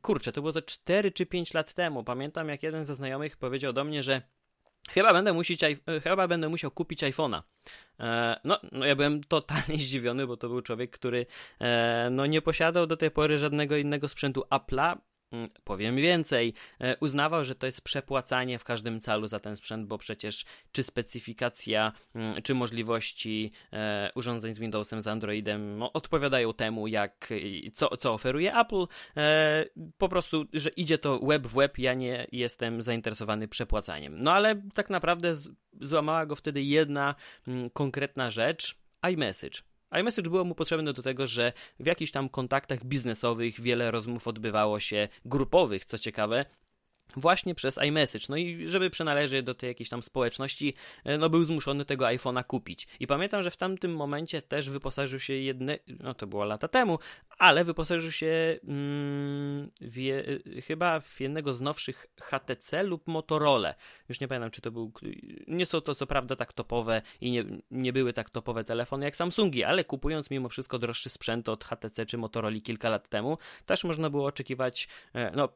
[0.02, 2.04] kurczę, to było to 4 czy 5 lat temu.
[2.04, 4.22] Pamiętam, jak jeden ze znajomych powiedział do mnie, że
[4.90, 5.62] Chyba będę, musić,
[6.04, 7.42] chyba będę musiał kupić iPhone'a.
[8.00, 11.26] E, no, no, ja byłem totalnie zdziwiony, bo to był człowiek, który
[11.60, 14.98] e, no, nie posiadał do tej pory żadnego innego sprzętu Apple'a,
[15.64, 19.98] powiem więcej, e, uznawał, że to jest przepłacanie w każdym calu za ten sprzęt, bo
[19.98, 26.88] przecież czy specyfikacja, mm, czy możliwości e, urządzeń z Windowsem, z Androidem no, odpowiadają temu,
[26.88, 27.34] jak,
[27.74, 28.86] co, co oferuje Apple.
[29.18, 29.66] E,
[29.98, 34.24] po prostu, że idzie to web w web, ja nie jestem zainteresowany przepłacaniem.
[34.24, 35.34] No ale tak naprawdę
[35.82, 37.16] złamała go wtedy jedna
[37.48, 38.76] mm, konkretna rzecz,
[39.12, 44.28] iMessage iMessage było mu potrzebne do tego, że w jakichś tam kontaktach biznesowych wiele rozmów
[44.28, 46.46] odbywało się grupowych, co ciekawe,
[47.16, 48.26] właśnie przez iMessage.
[48.30, 52.44] No i żeby przynależeć do tej jakiejś tam społeczności, e, no był zmuszony tego iPhone'a
[52.44, 52.88] kupić.
[53.00, 57.00] I pamiętam, że w tamtym momencie też wyposażył się jedne, no to było lata temu,
[57.38, 60.26] ale wyposażył się mm, w je,
[60.58, 63.74] e, chyba w jednego z nowszych HTC lub Motorola.
[64.10, 64.92] Już nie pamiętam, czy to był,
[65.48, 69.16] nie są to co prawda tak topowe i nie, nie były tak topowe telefony jak
[69.16, 73.84] Samsungi, ale kupując mimo wszystko droższy sprzęt od HTC czy Motorola kilka lat temu, też
[73.84, 75.50] można było oczekiwać, e, no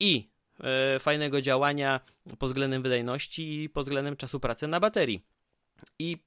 [0.00, 0.30] i
[0.60, 2.00] e, fajnego działania
[2.38, 5.24] pod względem wydajności i pod względem czasu pracy na baterii.
[5.98, 6.18] I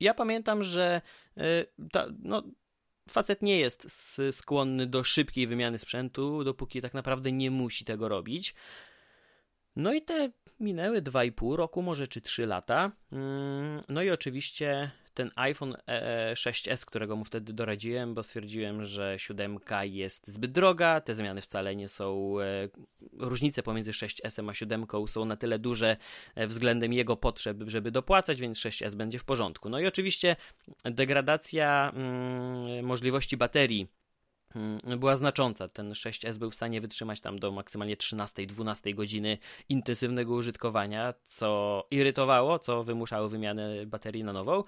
[0.00, 1.00] ja pamiętam, że
[1.36, 2.42] e, ta, no,
[3.08, 3.86] facet nie jest
[4.30, 8.54] skłonny do szybkiej wymiany sprzętu, dopóki tak naprawdę nie musi tego robić.
[9.76, 12.92] No i te minęły 2,5 roku, może czy 3 lata.
[13.12, 15.76] Mm, no i oczywiście ten iPhone
[16.34, 21.14] 6s, e e którego mu wtedy doradziłem, bo stwierdziłem, że 7 jest zbyt droga, te
[21.14, 22.68] zmiany wcale nie są, e,
[23.12, 25.96] różnice pomiędzy 6s a 7 są na tyle duże
[26.36, 29.68] względem jego potrzeb, żeby dopłacać, więc 6s będzie w porządku.
[29.68, 30.36] No i oczywiście
[30.84, 33.88] degradacja mm, możliwości baterii
[34.54, 35.68] mm, była znacząca.
[35.68, 42.58] Ten 6S był w stanie wytrzymać tam do maksymalnie 13-12 godziny intensywnego użytkowania, co irytowało,
[42.58, 44.64] co wymuszało wymianę baterii na nową.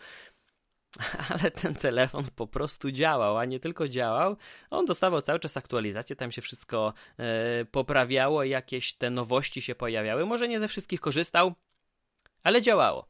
[1.31, 4.37] ale ten telefon po prostu działał, a nie tylko działał,
[4.71, 10.27] on dostawał cały czas aktualizacje, tam się wszystko e, poprawiało, jakieś te nowości się pojawiały.
[10.27, 11.55] Może nie ze wszystkich korzystał,
[12.43, 13.07] ale działało.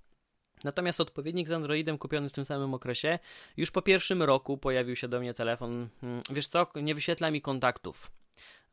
[0.65, 3.19] Natomiast odpowiednik z Androidem kupiony w tym samym okresie,
[3.57, 7.43] już po pierwszym roku pojawił się do mnie telefon, hmm, wiesz co, nie wyświetla mi
[7.43, 8.11] kontaktów.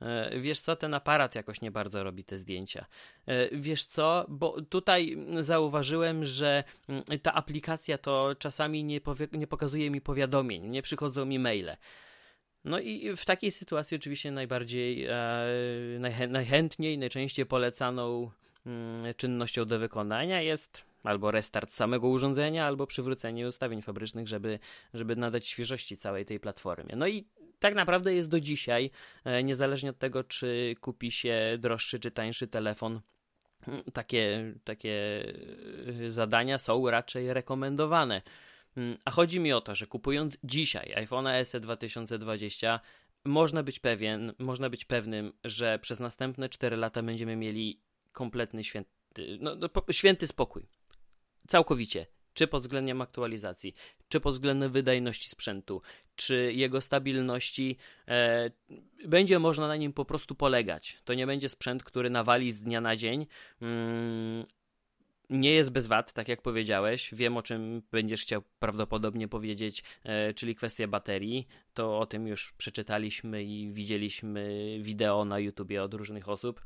[0.01, 2.85] E, wiesz co, ten aparat jakoś nie bardzo robi te zdjęcia.
[3.25, 9.91] E, wiesz co, bo tutaj zauważyłem, że mm, ta aplikacja to czasami nie, nie pokazuje
[9.91, 11.77] mi powiadomień, nie przychodzą mi maile.
[12.63, 15.15] No i w takiej sytuacji oczywiście najbardziej, e,
[15.99, 18.31] najchę najchętniej, najczęściej polecaną
[18.65, 24.59] mm, czynnością do wykonania jest albo restart samego urządzenia, albo przywrócenie ustawień fabrycznych, żeby,
[24.93, 26.95] żeby nadać świeżości całej tej platformie.
[26.95, 27.25] No i
[27.65, 28.91] tak naprawdę jest do dzisiaj,
[29.23, 33.01] e, niezależnie od tego, czy kupi się droższy czy tańszy telefon.
[33.93, 35.25] Takie, takie
[36.05, 38.21] e, zadania są raczej rekomendowane.
[39.05, 42.79] A chodzi mi o to, że kupując dzisiaj iPhone SE 2020,
[43.25, 49.37] można być pewien, można być pewnym, że przez następne 4 lata będziemy mieli kompletny święty,
[49.39, 50.67] no, no, święty spokój.
[51.47, 52.05] Całkowicie.
[52.35, 53.75] Czy pod względem aktualizacji,
[54.09, 55.81] czy pod względem wydajności sprzętu,
[56.15, 58.51] czy jego stabilności, e,
[59.07, 60.97] będzie można na nim po prostu polegać.
[61.05, 63.25] To nie będzie sprzęt, który nawali z dnia na dzień.
[63.61, 64.45] Mm,
[65.29, 67.09] nie jest bez wad, tak jak powiedziałeś.
[67.13, 71.47] Wiem, o czym będziesz chciał prawdopodobnie powiedzieć, e, czyli kwestia baterii.
[71.73, 76.61] To o tym już przeczytaliśmy i widzieliśmy wideo na YouTubie od różnych osób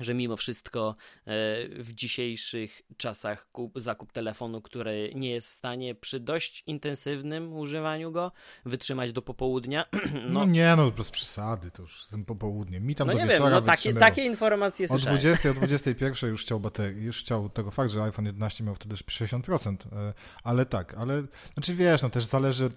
[0.00, 1.32] że mimo wszystko e,
[1.68, 8.12] w dzisiejszych czasach kup, zakup telefonu, który nie jest w stanie przy dość intensywnym używaniu
[8.12, 8.32] go
[8.64, 9.84] wytrzymać do popołudnia.
[10.14, 12.86] No, no nie, no bez przesady, to już z popołudniem.
[12.86, 16.30] Mi tam no do nie wieczora wiem, no takie, takie informacje Od 20 o 21
[16.30, 20.66] już chciał baterii, już chciał tego fakt, że iPhone 11 miał wtedy 60%, e, ale
[20.66, 21.22] tak, ale
[21.54, 22.70] znaczy wiesz, no też zależy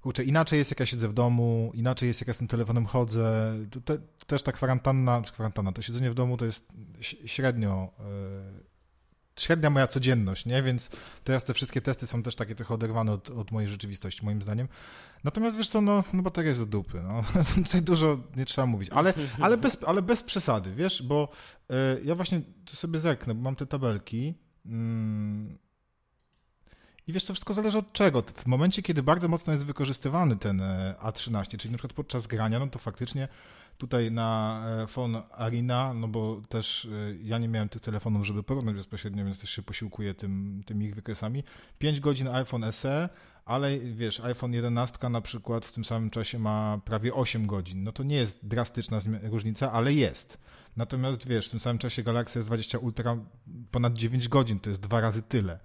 [0.00, 2.86] kurczę, inaczej jest jak ja siedzę w domu, inaczej jest jak ja z tym telefonem
[2.86, 3.54] chodzę.
[3.70, 6.68] To, te, też ta kwarantanna, czy kwarantanna, to siedzenie w domu to jest
[7.26, 8.68] średnio, yy,
[9.40, 10.62] średnia moja codzienność, nie?
[10.62, 10.90] Więc
[11.24, 14.68] teraz te wszystkie testy są też takie trochę oderwane od, od mojej rzeczywistości, moim zdaniem.
[15.24, 17.22] Natomiast wiesz co, no, no bateria jest do dupy, no.
[17.64, 21.28] Tutaj dużo nie trzeba mówić, ale, ale, bez, ale bez przesady, wiesz, bo
[21.68, 22.40] yy, ja właśnie
[22.72, 24.34] sobie zerknę, bo mam te tabelki,
[24.64, 24.72] yy,
[27.08, 28.22] i wiesz, to wszystko zależy od czego.
[28.22, 32.58] W momencie, kiedy bardzo mocno jest wykorzystywany ten e, A13, czyli na przykład podczas grania,
[32.58, 33.28] no to faktycznie
[33.78, 36.88] tutaj na e, Phone Arena, no bo też e,
[37.22, 40.94] ja nie miałem tych telefonów, żeby porównać bezpośrednio, więc też się posiłkuję tym, tymi ich
[40.94, 41.44] wykresami.
[41.78, 43.08] 5 godzin iPhone SE,
[43.44, 47.84] ale wiesz, iPhone 11 na przykład w tym samym czasie ma prawie 8 godzin.
[47.84, 50.38] No to nie jest drastyczna różnica, ale jest.
[50.76, 53.16] Natomiast wiesz, w tym samym czasie Galaxy S20 Ultra
[53.70, 55.58] ponad 9 godzin, to jest dwa razy tyle.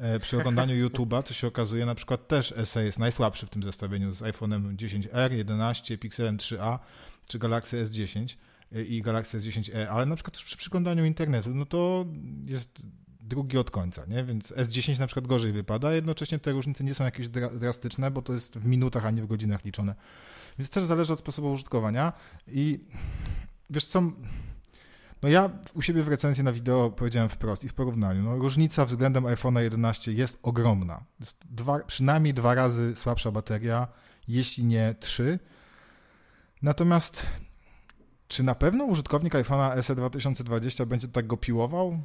[0.00, 3.62] E, przy oglądaniu YouTube'a, to się okazuje, na przykład też SE jest najsłabszy w tym
[3.62, 6.78] zestawieniu z iPhone'em 10R, 11, Pixelem 3a
[7.26, 8.36] czy Galaxy S10
[8.72, 12.06] e, i Galaxy S10e, ale na przykład też przy przeglądaniu internetu, no to
[12.44, 12.82] jest
[13.20, 14.24] drugi od końca, nie?
[14.24, 18.32] Więc S10 na przykład gorzej wypada, jednocześnie te różnice nie są jakieś drastyczne, bo to
[18.32, 19.94] jest w minutach, a nie w godzinach liczone.
[20.58, 22.12] Więc też zależy od sposobu użytkowania
[22.48, 22.80] i
[23.70, 24.12] wiesz co,
[25.22, 28.84] no ja u siebie w recenzji na wideo powiedziałem wprost i w porównaniu, no różnica
[28.84, 31.04] względem iPhone'a 11 jest ogromna.
[31.20, 33.88] Jest dwa, przynajmniej dwa razy słabsza bateria,
[34.28, 35.38] jeśli nie trzy.
[36.62, 37.26] Natomiast
[38.28, 42.00] czy na pewno użytkownik iPhone'a SE 2020 będzie tak go piłował,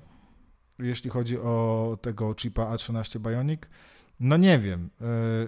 [0.80, 3.62] jeśli chodzi o tego chipa A13 Bionic?
[4.19, 4.89] No nie wiem.
[5.01, 5.06] E,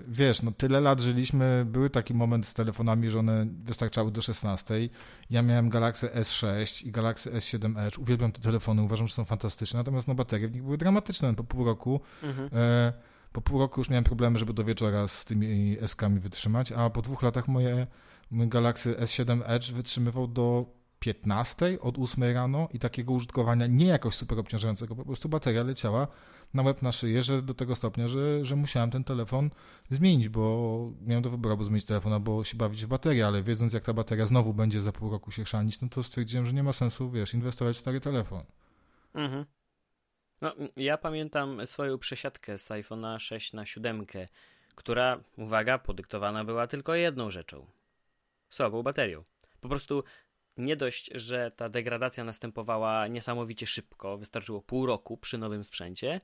[0.08, 4.90] wiesz, no tyle lat żyliśmy, były taki moment z telefonami, że one wystarczały do 16.
[5.30, 7.98] Ja miałem Galaxy S6 i Galaxy S7 Edge.
[7.98, 11.36] Uwielbiam te telefony, uważam, że są fantastyczne, natomiast no baterie w nich były dramatyczne.
[11.36, 12.50] Po pół roku mhm.
[12.54, 12.94] E,
[13.32, 17.02] po pół roku już miałem problemy, żeby do wieczora z tymi S-kami wytrzymać, a po
[17.02, 17.88] dwóch latach moje,
[18.32, 24.16] mój Galaxy S7 Edge wytrzymywał do 15 od 8 rano i takiego użytkowania nie jakoś
[24.16, 26.08] super obciążającego, po prostu bateria leciała
[26.54, 29.50] na łeb na szyję, że do tego stopnia, że, że musiałem ten telefon
[29.90, 33.74] zmienić, bo miałem do wyboru, albo zmienić telefon, albo się bawić w baterię, ale wiedząc
[33.74, 36.64] jak ta bateria znowu będzie za pół roku się chrzanić, no to stwierdziłem, że nie
[36.64, 38.44] ma sensu, wiesz, inwestować w stary telefon.
[39.14, 39.46] Mhm.
[40.42, 44.06] No, ja pamiętam swoją przesiadkę z iPhone'a 6 na 7,
[44.76, 47.66] która, uwaga, podyktowana była tylko jedną rzeczą.
[48.50, 49.24] Słabą baterią.
[49.62, 50.04] Po prostu
[50.58, 56.22] nie dość, że ta degradacja następowała niesamowicie szybko, wystarczyło pół roku przy nowym sprzęcie,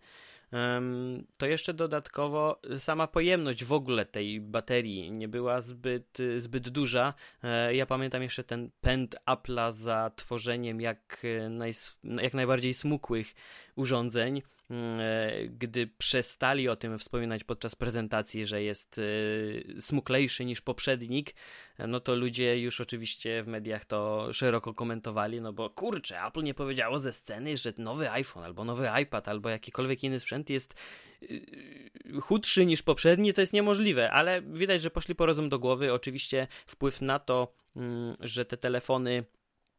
[1.38, 7.13] to jeszcze dodatkowo sama pojemność w ogóle tej baterii nie była zbyt, zbyt duża.
[7.43, 13.36] E, ja pamiętam jeszcze ten pęd Apple'a za tworzeniem jak, e, jak najbardziej smukłych
[13.76, 14.41] urządzeń,
[15.49, 19.01] gdy przestali o tym wspominać podczas prezentacji, że jest
[19.79, 21.36] smuklejszy niż poprzednik,
[21.88, 26.53] no to ludzie już oczywiście w mediach to szeroko komentowali, no bo kurczę, Apple nie
[26.53, 30.73] powiedziało ze sceny, że nowy iPhone albo nowy iPad albo jakikolwiek inny sprzęt sprzęt jest
[32.21, 35.93] chudszy niż poprzedni, to jest niemożliwe, ale widać, że poszli po rozum do głowy.
[35.93, 39.23] Oczywiście wpływ na to, mm, że te telefony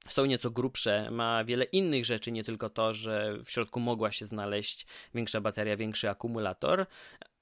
[0.08, 4.24] są nieco grubsze, ma wiele innych rzeczy, nie tylko to, że w środku mogła się
[4.24, 6.86] znaleźć większa bateria, większy akumulator,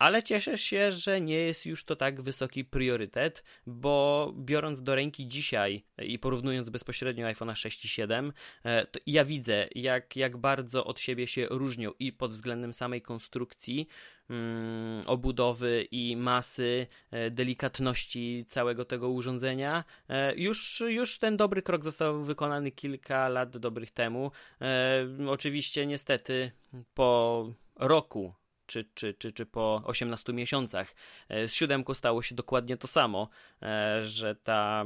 [0.03, 5.29] ale cieszę się, że nie jest już to tak wysoki priorytet, bo biorąc do ręki
[5.29, 8.33] dzisiaj i porównując bezpośrednio iPhone'a 6 i 7,
[8.65, 13.03] e, to ja widzę, jak, jak bardzo od siebie się różnią i pod względem samej
[13.03, 13.89] konstrukcji,
[14.31, 19.85] mm, obudowy i masy, e, delikatności całego tego urządzenia.
[20.09, 24.31] E, już, już ten dobry krok został wykonany kilka lat dobrych temu.
[25.29, 26.53] Oczywiście, niestety,
[26.95, 28.35] po roku
[28.73, 30.95] czy, czy, czy, czy po 18 miesiącach.
[31.29, 33.29] E, z siódemką stało się dokładnie to samo,
[33.63, 34.85] e, że ta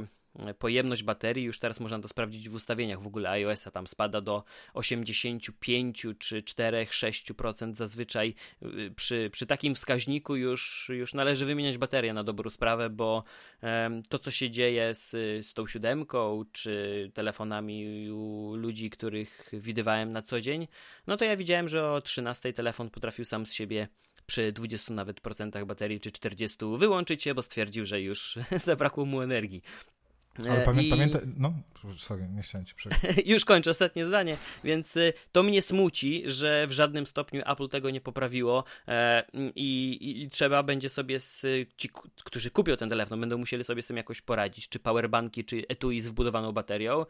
[0.59, 4.43] pojemność baterii, już teraz można to sprawdzić w ustawieniach w ogóle iOS-a, tam spada do
[4.73, 8.35] 85 czy 4-6% zazwyczaj.
[8.63, 13.23] Y, przy, przy takim wskaźniku już, już należy wymieniać baterię na dobrą sprawę, bo
[14.09, 15.09] to, co się dzieje z,
[15.47, 20.67] z tą siódemką, czy telefonami u ludzi, których widywałem na co dzień,
[21.07, 23.87] no to ja widziałem, że o 13 telefon potrafił sam z siebie
[24.25, 29.21] przy 20 nawet procentach baterii czy 40 wyłączyć się, bo stwierdził, że już zabrakło mu
[29.21, 29.61] energii.
[30.45, 30.89] Ale pamię I...
[30.89, 31.53] pamiętaj, no,
[31.97, 33.01] sorry, nie chciałem ci przerwać.
[33.25, 37.89] Już kończę ostatnie zdanie, więc y, to mnie smuci, że w żadnym stopniu Apple tego
[37.89, 39.23] nie poprawiło e,
[39.55, 41.45] i, i, trzeba będzie sobie, z,
[41.77, 41.89] ci,
[42.23, 46.01] którzy kupią ten telefon, będą musieli sobie z tym jakoś poradzić, czy powerbanki, czy etui
[46.01, 47.05] z wbudowaną baterią.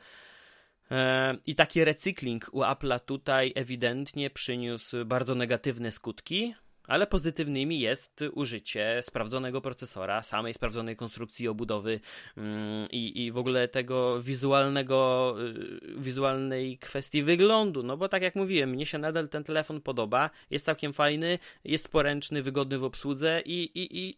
[0.91, 6.53] E, I taki recykling u Apple'a tutaj ewidentnie przyniósł bardzo negatywne skutki,
[6.87, 11.99] ale pozytywnymi jest użycie sprawdzonego procesora, samej sprawdzonej konstrukcji obudowy
[12.37, 18.35] mm, i, i w ogóle tego wizualnego, y, wizualnej kwestii wyglądu, no bo tak jak
[18.35, 23.41] mówiłem, mnie się nadal ten telefon podoba, jest całkiem fajny, jest poręczny, wygodny w obsłudze
[23.45, 24.17] i, i, i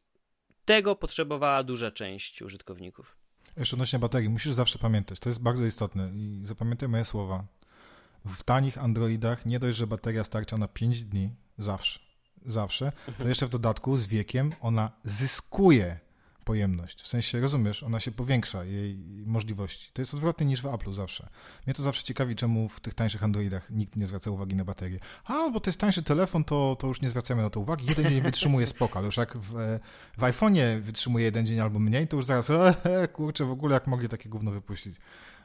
[0.66, 3.16] tego potrzebowała duża część użytkowników.
[3.58, 7.44] Jeszcze odnośnie baterii, musisz zawsze pamiętać, to jest bardzo istotne i zapamiętaj moje słowa.
[8.26, 12.09] W tanich Androidach nie dość, że bateria starcza na 5 dni, zawsze
[12.46, 16.00] zawsze, to jeszcze w dodatku z wiekiem ona zyskuje
[16.50, 17.02] pojemność.
[17.02, 19.90] W sensie, rozumiesz, ona się powiększa, jej możliwości.
[19.94, 21.30] To jest odwrotnie niż w Apple'u zawsze.
[21.68, 25.00] Mnie to zawsze ciekawi, czemu w tych tańszych Androidach nikt nie zwraca uwagi na baterię.
[25.26, 27.86] A, bo to jest tańszy telefon, to, to już nie zwracamy na to uwagi.
[27.86, 29.80] Jeden dzień wytrzymuje spoko, ale już jak w,
[30.18, 33.88] w iPhone'ie wytrzymuje jeden dzień albo mniej, to już zaraz, e, kurczę, w ogóle jak
[33.88, 34.96] mogli takie gówno wypuścić.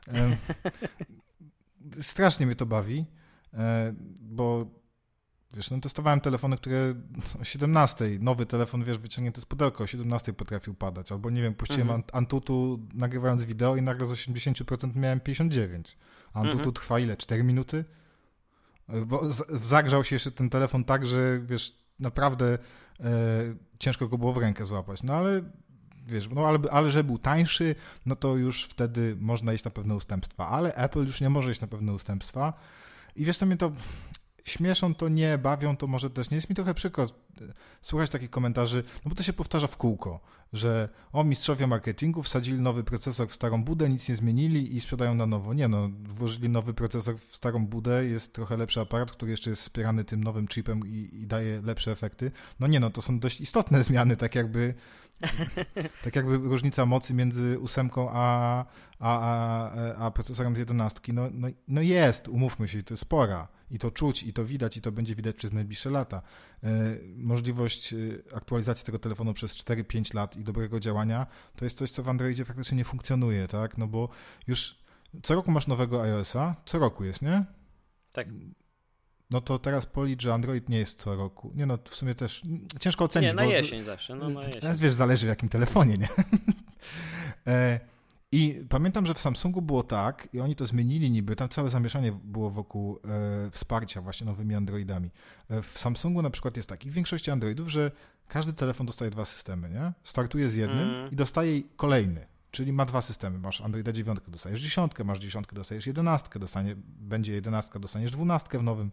[0.09, 0.37] E,
[2.13, 3.05] strasznie mnie to bawi,
[3.55, 4.67] e, bo
[5.57, 6.95] Wiesz, no testowałem telefony, które
[7.41, 11.55] o 17, nowy telefon, wiesz, wyciągnięty z pudełka o 17 potrafił padać, albo nie wiem,
[11.55, 12.03] puściłem mhm.
[12.13, 15.97] Antutu nagrywając wideo i nagle z 80% miałem 59.
[16.33, 16.73] Antutu mhm.
[16.73, 17.17] trwa ile?
[17.17, 17.85] 4 minuty?
[19.07, 22.59] Bo zagrzał się jeszcze ten telefon tak, że wiesz, naprawdę
[23.01, 23.09] e,
[23.79, 25.03] ciężko go było w rękę złapać.
[25.03, 25.43] No ale
[26.07, 27.75] wiesz, no ale, ale że był tańszy,
[28.07, 30.49] no to już wtedy można iść na pewne ustępstwa.
[30.49, 32.53] Ale Apple już nie może iść na pewne ustępstwa.
[33.17, 33.73] I wiesz, to mnie to
[34.45, 36.35] śmieszą to nie, bawią to może też nie.
[36.35, 37.09] Jest mi trochę przykro e,
[37.83, 40.21] słuchać takich komentarzy, no bo to się powtarza w kółko,
[40.53, 45.15] że o, mistrzowie marketingu wsadzili nowy procesor w starą budę, nic nie zmienili i sprzedają
[45.15, 45.55] na nowo.
[45.55, 49.63] Nie no, włożyli nowy procesor w starą budę, jest trochę lepszy aparat, który jeszcze jest
[49.63, 52.31] wspierany tym nowym chipem i, i daje lepsze efekty.
[52.61, 54.75] No nie no, to są dość istotne zmiany, tak jakby
[56.05, 58.65] tak jakby różnica mocy między ósemką a,
[58.99, 63.49] a, a, a procesorem z jedenastki, no, no, no jest, umówmy się, to jest spora
[63.71, 66.23] i to czuć, i to widać, i to będzie widać przez najbliższe lata.
[66.63, 66.69] E,
[67.17, 67.97] możliwość e,
[68.37, 72.45] aktualizacji tego telefonu przez 4-5 lat i dobrego działania to jest coś, co w Androidzie
[72.45, 73.79] faktycznie nie funkcjonuje, tak?
[73.79, 74.09] No bo
[74.47, 74.85] już
[75.23, 77.45] co roku masz nowego iOS-a, co roku jest, nie?
[78.13, 78.29] Tak.
[79.31, 81.53] No to teraz policz, że Android nie jest co roku.
[81.55, 82.43] Nie no, w sumie też
[82.81, 83.31] ciężko ocenić.
[83.31, 84.61] Nie, na jesień zawsze, no na jesień.
[84.61, 86.09] Teraz wiesz, zależy w jakim telefonie, nie?
[87.53, 87.81] e,
[88.33, 92.13] i pamiętam, że w Samsungu było tak, i oni to zmienili niby, tam całe zamieszanie
[92.25, 95.11] było wokół e, wsparcia właśnie nowymi Androidami.
[95.49, 97.91] E, w Samsungu na przykład jest tak, i w większości Androidów, że
[98.29, 99.93] każdy telefon dostaje dwa systemy, nie?
[100.05, 101.11] Startuje z jednym mm.
[101.11, 103.39] i dostaje kolejny, czyli ma dwa systemy.
[103.39, 108.63] Masz Androida 9, dostajesz dziesiątkę, masz dziesiątkę, dostajesz jedenastkę, dostanie, będzie jedenastka, dostaniesz dwunastkę w
[108.63, 108.91] nowym.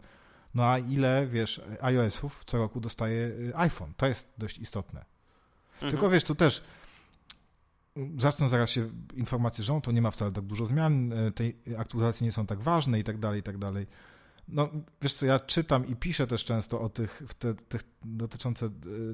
[0.54, 3.94] No a ile, wiesz, iOS-ów co roku dostaje y, iPhone?
[3.96, 5.04] To jest dość istotne.
[5.74, 5.90] Mhm.
[5.90, 6.62] Tylko wiesz, tu też
[8.18, 11.44] zacznę zaraz się informacje, że to nie ma wcale tak dużo zmian, e, te
[11.78, 13.86] aktualizacje nie są tak ważne i tak dalej, i tak dalej.
[14.48, 14.68] No,
[15.02, 18.70] wiesz co, ja czytam i piszę też często o tych, te, tych dotyczące e,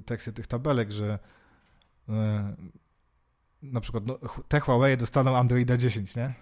[0.06, 1.18] teksty tych tabelek, że
[3.62, 4.18] na przykład no,
[4.48, 6.34] te Huawei dostaną Androida 10, nie?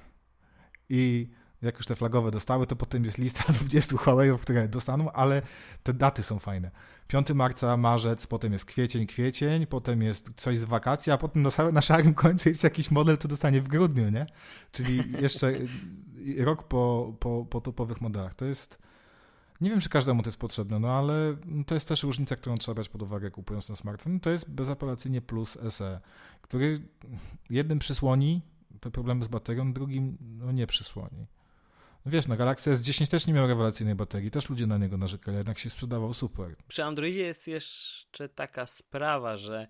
[0.88, 1.30] I
[1.62, 5.42] Jak już te flagowe dostały, to potem jest lista 20 Huawei'ów, które dostaną, ale
[5.82, 6.70] te daty są fajne.
[7.08, 11.50] 5 marca, marzec, potem jest kwiecień, kwiecień, potem jest coś z wakacji, a potem na,
[11.72, 14.26] na szarym końcu jest jakiś model, co dostanie w grudniu, nie?
[14.72, 15.52] Czyli jeszcze
[16.38, 18.34] rok po, po, po topowych modelach.
[18.34, 18.78] To jest
[19.60, 21.36] nie wiem, czy każdemu to jest potrzebne, no ale
[21.66, 24.20] to jest też różnica, którą trzeba brać pod uwagę kupując ten smartfon.
[24.20, 26.00] To jest bezapelacyjnie plus SE,
[26.42, 26.82] który
[27.50, 28.42] jednym przysłoni
[28.80, 31.26] te problemy z baterią, drugim no, nie przysłoni.
[32.06, 35.36] No wiesz, na Galaxy S10 też nie miał rewelacyjnej baterii, też ludzie na niego narzekali,
[35.36, 36.56] jednak się sprzedawał super.
[36.68, 39.68] Przy Androidzie jest jeszcze taka sprawa, że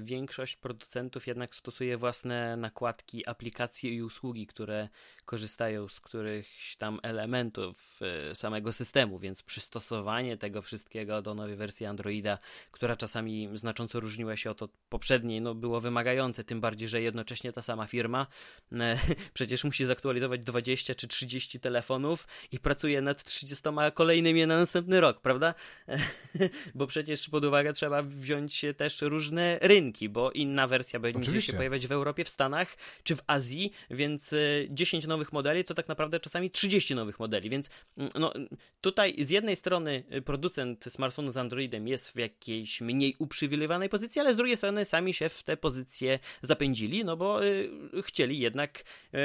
[0.00, 4.88] większość producentów jednak stosuje własne nakładki, aplikacje i usługi, które
[5.24, 11.86] korzystają z którychś tam elementów e, samego systemu, więc przystosowanie tego wszystkiego do nowej wersji
[11.86, 12.38] Androida,
[12.70, 17.62] która czasami znacząco różniła się od poprzedniej, no było wymagające, tym bardziej, że jednocześnie ta
[17.62, 18.26] sama firma
[18.72, 18.98] e,
[19.34, 25.20] przecież musi zaktualizować 20 czy 30 telefonów i pracuje nad 30 kolejnymi na następny rok,
[25.20, 25.54] prawda?
[26.74, 31.52] Bo przecież pod uwagę trzeba wziąć też różne rynki, bo inna wersja będzie Oczywiście.
[31.52, 34.34] się pojawiać w Europie, w Stanach czy w Azji, więc
[34.70, 38.32] 10 e, nowych modeli to tak naprawdę czasami 30 nowych modeli, więc mm, no,
[38.80, 44.20] tutaj z jednej strony e, producent smartfonu z Androidem jest w jakiejś mniej uprzywilejowanej pozycji,
[44.20, 47.70] ale z drugiej strony sami się w te pozycje zapędzili, no bo y,
[48.02, 49.18] chcieli jednak y,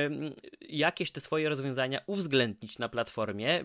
[0.70, 3.64] jakieś te swoje rozwiązania uwzględnić na platformie,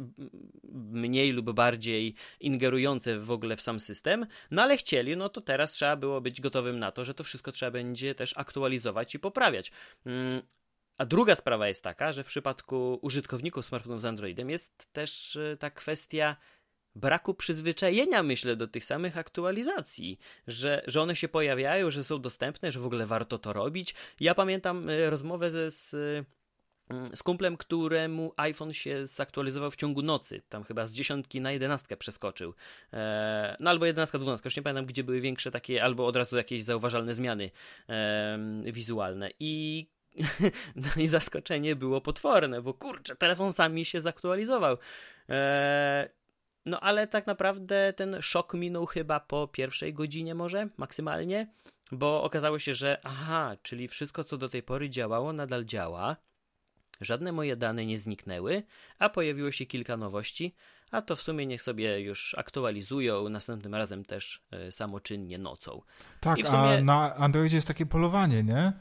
[0.93, 5.73] mniej lub bardziej ingerujące w ogóle w sam system, no ale chcieli, no to teraz
[5.73, 9.73] trzeba było być gotowym na to, że to wszystko trzeba będzie też aktualizować i poprawiać.
[10.07, 10.43] Mm,
[10.99, 15.57] a druga sprawa jest taka, że w przypadku użytkowników smartfonów z Androidem jest też e,
[15.57, 16.37] ta kwestia
[16.95, 22.73] braku przyzwyczajenia, myślę, do tych samych aktualizacji, że, że one się pojawiają, że są dostępne,
[22.73, 23.95] że w ogóle warto to robić.
[24.21, 25.95] Ja pamiętam e, rozmowę ze, z
[27.15, 30.43] z kumplem, któremu iPhone się zaktualizował w ciągu nocy.
[30.49, 32.55] Tam chyba z dziesiątki na jedenastkę przeskoczył.
[32.93, 34.47] E, no albo jedenastka, dwunastka.
[34.47, 37.51] Już nie pamiętam, gdzie były większe takie, albo od razu jakieś zauważalne zmiany
[38.65, 39.31] wizualne.
[39.41, 39.87] I
[40.77, 44.77] no i zaskoczenie było potworne, bo kurczę, telefon sami się zaktualizował.
[45.29, 46.09] E,
[46.67, 51.53] no ale tak naprawdę ten szok minął chyba po pierwszej godzinie może, maksymalnie,
[51.93, 56.17] bo okazało się, że aha, czyli wszystko co do tej pory działało nadal działa,
[57.05, 58.63] Żadne moje dane nie zniknęły,
[58.99, 60.55] a pojawiło się kilka nowości,
[60.91, 65.83] a to w sumie niech sobie już aktualizują następnym razem też e, samoczynnie nocą.
[66.21, 66.59] Tak, sumie...
[66.59, 68.73] a na Androidzie jest takie polowanie, nie?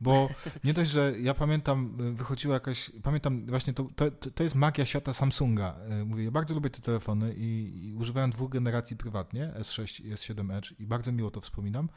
[0.00, 0.28] Bo
[0.64, 4.86] nie dość, że ja pamiętam, y, wychodziła jakaś, pamiętam właśnie, to, to, to jest magia
[4.86, 5.76] świata Samsunga.
[6.02, 10.14] Y, mówię, ja bardzo lubię te telefony i, i używałem dwóch generacji prywatnie, S6 i
[10.14, 11.88] S7 Edge i bardzo miło to wspominam.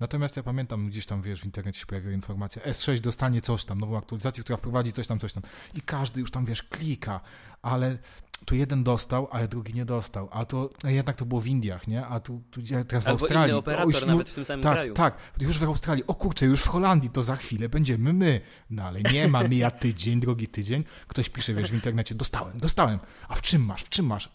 [0.00, 3.80] Natomiast ja pamiętam, gdzieś tam, wiesz, w internecie się pojawiła informacja, S6 dostanie coś tam,
[3.80, 5.42] nową aktualizację, która wprowadzi coś tam, coś tam.
[5.74, 7.20] I każdy już tam, wiesz, klika,
[7.62, 7.98] ale
[8.44, 10.28] tu jeden dostał, ale drugi nie dostał.
[10.32, 12.06] A to jednak to było w Indiach, nie?
[12.06, 13.50] A tu, tu teraz w Albo Australii.
[13.50, 14.94] Inny operator o, już, nawet w tym samym tak, kraju.
[14.94, 16.04] Tak, już w Australii.
[16.06, 18.40] O kurczę, już w Holandii to za chwilę będziemy my.
[18.70, 20.84] No ale nie ma, mija tydzień, drugi tydzień.
[21.06, 22.98] Ktoś pisze, wiesz, w internecie, dostałem, dostałem.
[23.28, 24.30] A w czym masz, w czym masz?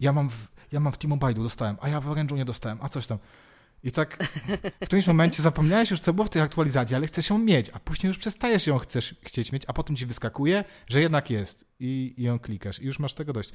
[0.00, 2.88] Ja mam w, ja mam w T-Mobile'u dostałem, a ja w Orange'u nie dostałem, a
[2.88, 3.18] coś tam.
[3.84, 4.24] I tak
[4.80, 7.78] w którymś momencie zapomniałeś już, co było w tej aktualizacji, ale chcesz ją mieć, a
[7.78, 12.14] później już przestajesz ją chcesz, chcieć mieć, a potem ci wyskakuje, że jednak jest i,
[12.16, 13.50] i ją klikasz i już masz tego dość.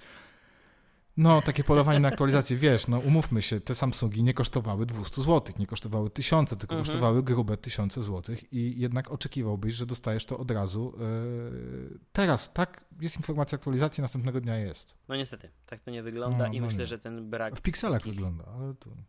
[1.17, 5.55] No, takie polowanie na aktualizację, wiesz, no umówmy się, te Samsungi nie kosztowały 200 zł,
[5.59, 6.85] nie kosztowały tysiące, tylko mhm.
[6.85, 12.85] kosztowały grube tysiące złotych i jednak oczekiwałbyś, że dostajesz to od razu yy, teraz, tak?
[13.01, 14.95] Jest informacja aktualizacji, następnego dnia jest.
[15.07, 16.87] No niestety, tak to nie wygląda no, i no myślę, nie.
[16.87, 17.55] że ten brak...
[17.57, 18.13] W pikselach takich...
[18.13, 18.91] wygląda, ale tu...
[18.91, 19.03] Mm.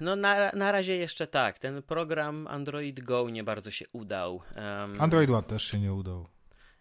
[0.00, 1.58] No na, na razie jeszcze tak.
[1.58, 4.42] Ten program Android Go nie bardzo się udał.
[4.56, 6.26] Um, Android One też się nie udał.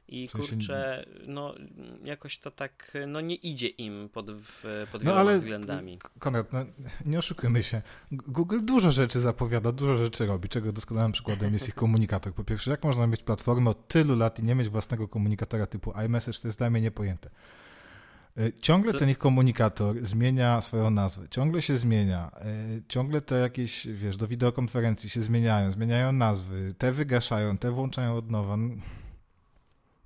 [0.08, 0.50] I w sensie...
[0.50, 1.56] kurczę, no
[2.04, 4.26] jakoś to tak, no nie idzie im pod,
[4.92, 6.00] pod no, wieloma ale, względami.
[6.20, 6.66] Konrad, no,
[7.06, 7.82] nie oszukujmy się.
[8.12, 12.34] Google dużo rzeczy zapowiada, dużo rzeczy robi, czego doskonałym przykładem jest ich komunikator.
[12.34, 15.94] Po pierwsze, jak można mieć platformę od tylu lat i nie mieć własnego komunikatora typu
[16.06, 17.30] iMessage, to jest dla mnie niepojęte.
[18.40, 19.00] Y, ciągle to...
[19.00, 22.32] ten ich komunikator zmienia swoją nazwę, ciągle się zmienia,
[22.78, 28.18] y, ciągle te jakieś, wiesz, do wideokonferencji się zmieniają, zmieniają nazwy, te wygaszają, te włączają
[28.18, 28.58] od nowa.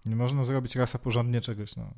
[0.05, 1.93] Nie można zrobić rasa porządnie czegoś, no.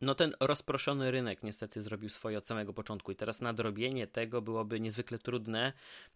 [0.00, 4.80] No ten rozproszony rynek niestety zrobił swoje od samego początku i teraz nadrobienie tego byłoby
[4.80, 5.72] niezwykle trudne.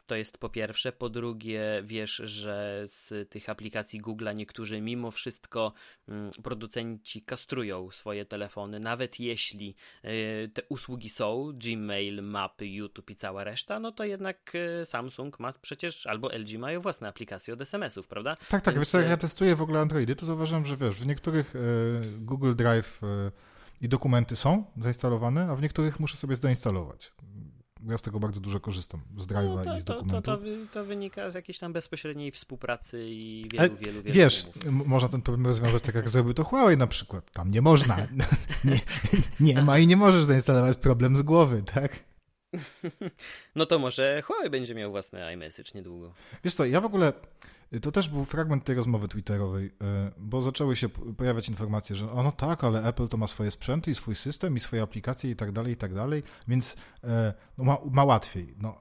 [0.07, 0.93] To jest po pierwsze.
[0.93, 5.73] Po drugie, wiesz, że z tych aplikacji Google'a niektórzy mimo wszystko
[6.09, 9.75] mm, producenci kastrują swoje telefony, nawet jeśli
[10.05, 15.41] y, te usługi są, Gmail, mapy, YouTube i cała reszta, no to jednak y, Samsung
[15.41, 18.37] ma przecież, albo LG mają własne aplikacje od SMS-ów, prawda?
[18.37, 18.75] Tak, tak.
[18.75, 18.79] Więc...
[18.79, 21.55] Wiesz co, jak y, ja testuję w ogóle Androidy, to zauważyłem, że wiesz, w niektórych
[22.19, 23.01] Google Drive
[23.81, 27.13] i dokumenty są zainstalowane, a w niektórych muszę sobie zainstalować.
[27.89, 30.25] Ja z tego bardzo dużo korzystam, z Drive'a no i z dokumentów.
[30.25, 34.47] To, to, to, wynika z jakiejś tam bezpośredniej współpracy i wielu, Ale, wielu, wielu Wiesz,
[34.71, 37.31] można ten problem rozwiązać tak, jak zrobił to Huawei na przykład.
[37.31, 37.97] Tam nie można.
[38.65, 38.81] nie,
[39.41, 42.14] nie ma i nie możesz zainstalować problem z głowy, tak?
[43.57, 46.13] No to może Huawei będzie miał własny iMessage niedługo.
[46.45, 47.13] Wiesz co, ja w ogóle
[47.83, 52.33] to też był fragment tej rozmowy twitterowej, e, bo zaczęły się pojawiać informacje, że ono
[52.33, 55.53] tak, ale Apple to ma swoje sprzęty i swój system i swoje aplikacje i tak
[55.53, 58.55] dalej, i tak dalej, więc e, no, ma, ma łatwiej.
[58.59, 58.79] No,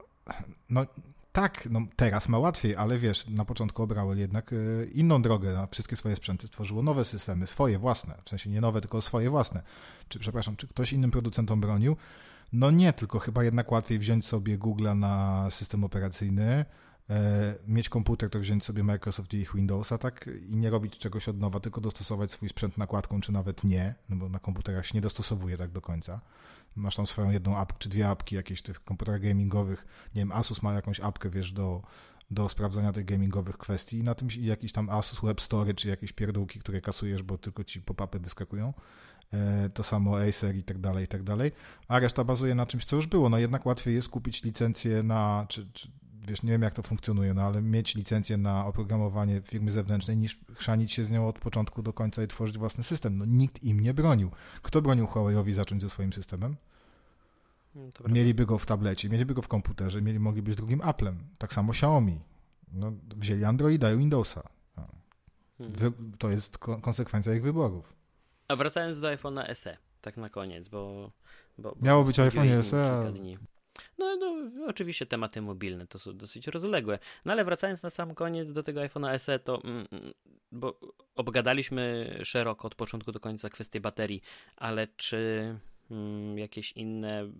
[0.70, 0.86] no
[1.32, 5.66] tak, no teraz ma łatwiej, ale wiesz, na początku obrały jednak e, inną drogę na
[5.66, 9.62] wszystkie swoje sprzęty, stworzyło nowe systemy, swoje własne, w sensie nie nowe, tylko swoje własne.
[10.08, 11.96] Czy, przepraszam, czy ktoś innym producentom bronił?
[12.54, 16.64] No nie, tylko chyba jednak łatwiej wziąć sobie Google'a na system operacyjny,
[17.10, 21.28] E, mieć komputer, to wziąć sobie Microsoft i ich Windowsa, tak, i nie robić czegoś
[21.28, 24.92] od nowa, tylko dostosować swój sprzęt nakładką, czy nawet nie, no bo na komputerach się
[24.94, 26.20] nie dostosowuje tak do końca.
[26.76, 30.62] Masz tam swoją jedną apkę, czy dwie apki jakieś tych komputerach gamingowych, nie wiem, Asus
[30.62, 31.82] ma jakąś apkę, wiesz, do,
[32.30, 36.12] do sprawdzania tych gamingowych kwestii i na tym jakiś tam Asus Web Story, czy jakieś
[36.12, 38.72] pierdółki, które kasujesz, bo tylko ci pop-upy wyskakują.
[39.32, 41.52] E, to samo Acer i tak dalej, i tak dalej,
[41.88, 43.28] a reszta bazuje na czymś, co już było.
[43.28, 45.88] No jednak łatwiej jest kupić licencję na, czy, czy
[46.28, 50.40] wiesz, nie wiem jak to funkcjonuje, no ale mieć licencję na oprogramowanie firmy zewnętrznej niż
[50.54, 53.18] chrzanić się z nią od początku do końca i tworzyć własny system.
[53.18, 54.30] No nikt im nie bronił.
[54.62, 56.56] Kto bronił Huawei'owi zacząć ze swoim systemem?
[57.74, 61.18] No, mieliby go w tablecie, mieliby go w komputerze, mieli, mogli być drugim Applem.
[61.38, 62.20] Tak samo Xiaomi.
[62.72, 64.42] No, wzięli Androida i Windowsa.
[64.76, 64.86] No.
[65.58, 66.12] Hmm.
[66.18, 67.94] To jest konsekwencja ich wyborów.
[68.54, 71.10] A wracając do iPhone'a SE, tak na koniec, bo...
[71.58, 73.10] bo, Miało być iPhone SE,
[73.98, 76.98] no, no, oczywiście tematy mobilne to są dosyć rozległe.
[77.24, 80.12] No ale wracając na sam koniec do tego iPhone'a SE, to mm, mm,
[80.52, 80.80] bo
[81.14, 84.22] obgadaliśmy szeroko od początku do końca kwestię baterii,
[84.56, 85.54] ale czy
[85.90, 87.32] mm, jakieś inne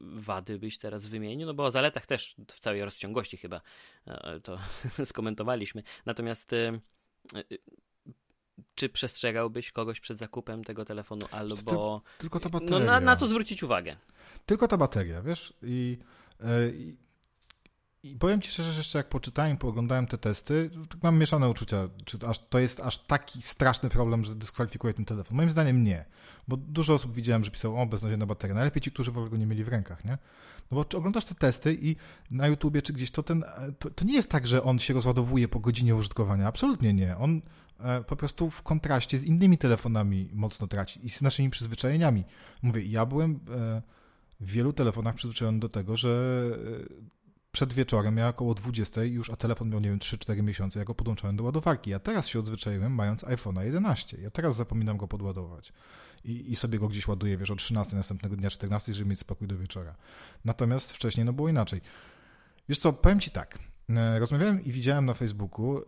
[0.00, 1.46] wady byś teraz wymienił?
[1.46, 3.60] No bo o zaletach też w całej rozciągłości chyba
[4.06, 4.58] e, to
[5.04, 5.82] skomentowaliśmy.
[6.06, 6.80] Natomiast e,
[7.34, 7.42] e,
[8.74, 12.02] czy przestrzegałbyś kogoś przed zakupem tego telefonu albo...
[12.18, 12.78] Tylko ta bateria.
[12.78, 13.96] No, na, na co zwrócić uwagę?
[14.46, 15.52] Tylko ta bateria, wiesz?
[15.62, 15.98] I,
[16.40, 16.96] e, i,
[18.02, 21.88] i powiem ci szczerze, że jeszcze jak poczytałem, pooglądałem te testy, to mam mieszane uczucia,
[22.04, 25.36] czy aż, to jest aż taki straszny problem, że dyskwalifikuje ten telefon.
[25.36, 26.04] Moim zdaniem nie,
[26.48, 28.54] bo dużo osób widziałem, że pisało, o, beznadziejna bateria.
[28.54, 30.18] Najlepiej ci, którzy w ogóle go nie mieli w rękach, nie?
[30.70, 31.96] No bo czy oglądasz te testy i
[32.30, 33.44] na YouTubie czy gdzieś, to, ten,
[33.78, 36.46] to, to nie jest tak, że on się rozładowuje po godzinie użytkowania.
[36.46, 37.16] Absolutnie nie.
[37.16, 37.42] On
[37.80, 42.24] e, po prostu w kontraście z innymi telefonami mocno traci i z naszymi przyzwyczajeniami.
[42.62, 43.82] Mówię, ja byłem e,
[44.40, 46.42] w wielu telefonach przyzwyczajony do tego, że
[46.84, 47.18] e,
[47.52, 50.94] przed wieczorem ja około 20 już, a telefon miał, nie wiem, 3-4 miesiące, ja go
[50.94, 51.90] podłączałem do ładowarki.
[51.90, 54.18] Ja teraz się odzwyczaiłem mając iPhone'a 11.
[54.20, 55.72] Ja teraz zapominam go podładować.
[56.24, 59.48] I, I, sobie go gdzieś ładuję, wiesz, o 13 następnego dnia, 14, żeby mieć spokój
[59.48, 59.94] do wieczora.
[60.44, 61.80] Natomiast wcześniej no było inaczej.
[62.68, 63.58] Wiesz co, powiem Ci tak.
[63.90, 65.84] E, rozmawiałem i widziałem na Facebooku yy,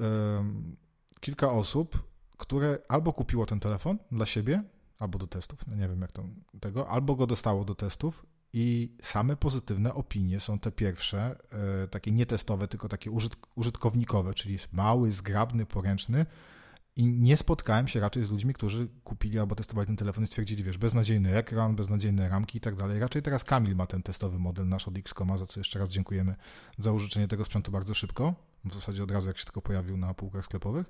[1.21, 4.63] kilka osób, które albo kupiło ten telefon dla siebie,
[4.99, 6.25] albo do testów, no nie wiem jak to
[6.61, 11.39] tego, albo go dostało do testów i same pozytywne opinie są te pierwsze,
[11.85, 13.11] e, takie nietestowe, tylko takie
[13.57, 16.27] użytkownikowe, czyli mały, zgrabny, poręczny.
[17.01, 20.65] I nie spotkałem się raczej z ludźmi, którzy kupili albo testowali ten telefon i stwierdzili,
[20.65, 23.01] wiesz, beznadziejny ekran, beznadziejne ramki i tak dalej.
[23.01, 26.35] Raczej teraz Kamil ma ten testowy model nasz od Xcoma, za co jeszcze raz dziękujemy
[26.79, 28.35] za użyczenie tego sprzętu bardzo szybko.
[28.65, 30.87] W zasadzie od razu jak się tylko pojawił na półkach sklepowych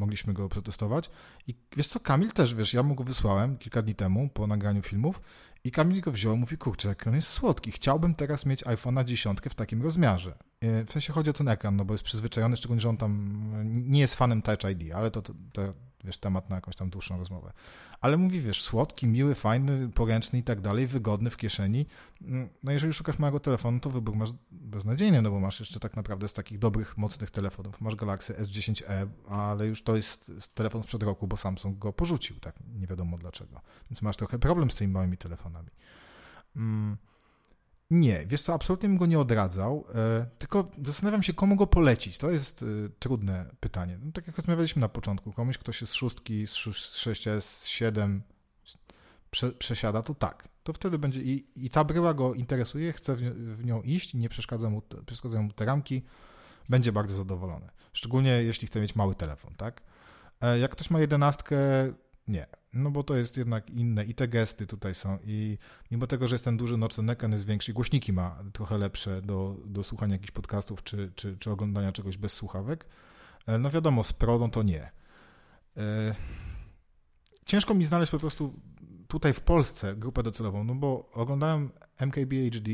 [0.00, 1.10] mogliśmy go przetestować.
[1.46, 4.82] I wiesz co, Kamil też, wiesz, ja mu go wysłałem kilka dni temu po nagraniu
[4.82, 5.22] filmów
[5.64, 9.54] i Kamil go wziął mówi, kurczę, ekran jest słodki, chciałbym teraz mieć iPhone'a 10 w
[9.54, 10.38] takim rozmiarze.
[10.60, 13.42] E, w sensie chodzi o ten ekran, no bo jest przyzwyczajony, szczególnie, że on tam
[13.64, 15.62] nie jest fanem Touch ID, ale to, to, to
[16.04, 17.52] wiesz, temat na jakąś tam dłuższą rozmowę.
[18.00, 21.86] Ale mówi, wiesz, słodki, miły, fajny, poręczny i tak dalej, wygodny w kieszeni.
[22.22, 25.96] Mm, no jeżeli szukasz małego telefonu, to wybór masz beznadziejny, no bo masz jeszcze tak
[25.96, 27.80] naprawdę z takich dobrych, mocnych telefonów.
[27.80, 32.54] Masz Galaxy S10e, ale już to jest telefon sprzed roku, bo Samsung go porzucił, tak
[32.74, 33.60] nie wiadomo dlaczego.
[33.90, 35.70] Więc masz trochę problem z tymi małymi telefonami.
[36.56, 36.96] Mm.
[37.90, 42.18] Nie, wiesz co, absolutnie bym go nie odradzał, e, tylko zastanawiam się, komu go polecić.
[42.18, 42.66] To jest e,
[42.98, 43.98] trudne pytanie.
[44.02, 48.22] No, tak jak rozmawialiśmy na początku, komuś, kto się z szóstki, z 6S, z 7,
[49.30, 50.48] prze, przesiada, to tak.
[50.62, 53.20] To wtedy będzie i, i ta bryła go interesuje, chce w,
[53.56, 56.02] w nią iść, nie przeszkadza mu, przeszkadzają mu te ramki,
[56.68, 57.68] będzie bardzo zadowolony.
[57.92, 59.82] Szczególnie jeśli chce mieć mały telefon, tak?
[60.40, 61.58] E, jak ktoś ma jedenastkę,
[62.30, 62.46] nie.
[62.72, 65.58] No bo to jest jednak inne i te gesty tutaj są i
[65.90, 69.22] mimo tego, że jest ten duży, no ten ekran jest większy, głośniki ma trochę lepsze
[69.22, 72.86] do, do słuchania jakichś podcastów czy, czy, czy oglądania czegoś bez słuchawek,
[73.46, 74.90] e, no wiadomo, z Pro no to nie.
[75.76, 76.14] E,
[77.46, 78.54] ciężko mi znaleźć po prostu
[79.08, 82.70] tutaj w Polsce grupę docelową, no bo oglądałem MKBHD,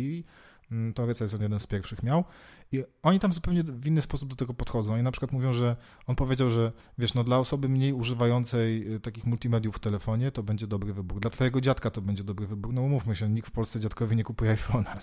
[0.70, 2.24] mm, to jest on jeden z pierwszych miał
[2.72, 4.94] i oni tam zupełnie w inny sposób do tego podchodzą.
[4.94, 9.00] Oni na przykład mówią, że on powiedział, że wiesz, no dla osoby mniej używającej y,
[9.00, 11.20] takich multimediów w telefonie to będzie dobry wybór.
[11.20, 12.74] Dla twojego dziadka to będzie dobry wybór.
[12.74, 14.96] No umówmy się, nikt w Polsce dziadkowi nie kupuje iPhone'a.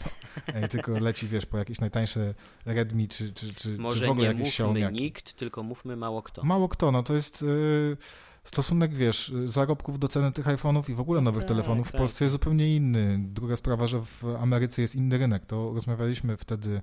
[0.62, 0.68] No.
[0.74, 2.36] tylko leci, wiesz, po jakieś najtańsze
[2.66, 5.02] Redmi czy, czy, czy, Może czy w ogóle nie jakieś mówmy Xiaomi.
[5.02, 6.44] nikt, tylko mówmy mało kto.
[6.44, 7.42] Mało kto, no to jest...
[7.42, 7.98] Yy
[8.44, 12.00] stosunek, wiesz, zarobków do ceny tych iPhone'ów i w ogóle nowych tak, telefonów w tak.
[12.00, 13.20] Polsce jest zupełnie inny.
[13.20, 15.46] Druga sprawa, że w Ameryce jest inny rynek.
[15.46, 16.82] To rozmawialiśmy wtedy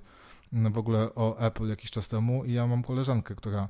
[0.53, 3.69] mm, w ogóle o Apple jakiś czas temu i ja mam koleżankę, która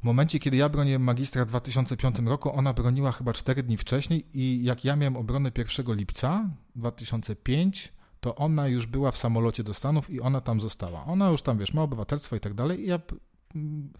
[0.00, 4.26] w momencie, kiedy ja broniłem magistra w 2005 roku, ona broniła chyba 4 dni wcześniej
[4.34, 9.74] i jak ja miałem obronę 1 lipca 2005, to ona już była w samolocie do
[9.74, 11.04] Stanów i ona tam została.
[11.04, 13.00] Ona już tam, wiesz, ma obywatelstwo i tak dalej i ja
[13.54, 13.92] mm,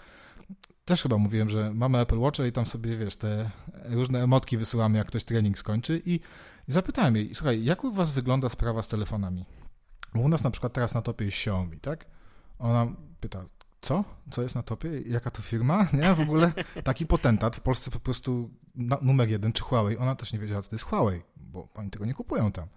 [0.89, 3.51] też chyba mówiłem, że mamy Apple Watcha i tam sobie, wiesz, te
[3.85, 6.21] różne emotki wysyłamy, jak ktoś trening skończy i
[6.69, 9.45] zapytałem jej, słuchaj, jak u was wygląda sprawa z telefonami?
[10.15, 12.05] Bo u nas na przykład teraz na topie jest Xiaomi, tak?
[12.59, 12.87] Ona
[13.21, 13.45] pyta,
[13.81, 14.05] co?
[14.31, 15.01] Co jest na topie?
[15.07, 15.87] Jaka to firma?
[16.03, 16.53] Nie, w ogóle
[16.85, 18.51] taki potentat w Polsce po prostu
[19.03, 19.97] numer jeden, czy Huawei.
[19.97, 22.69] Ona też nie wiedziała, co to jest Huawei, bo oni tego nie kupują tam.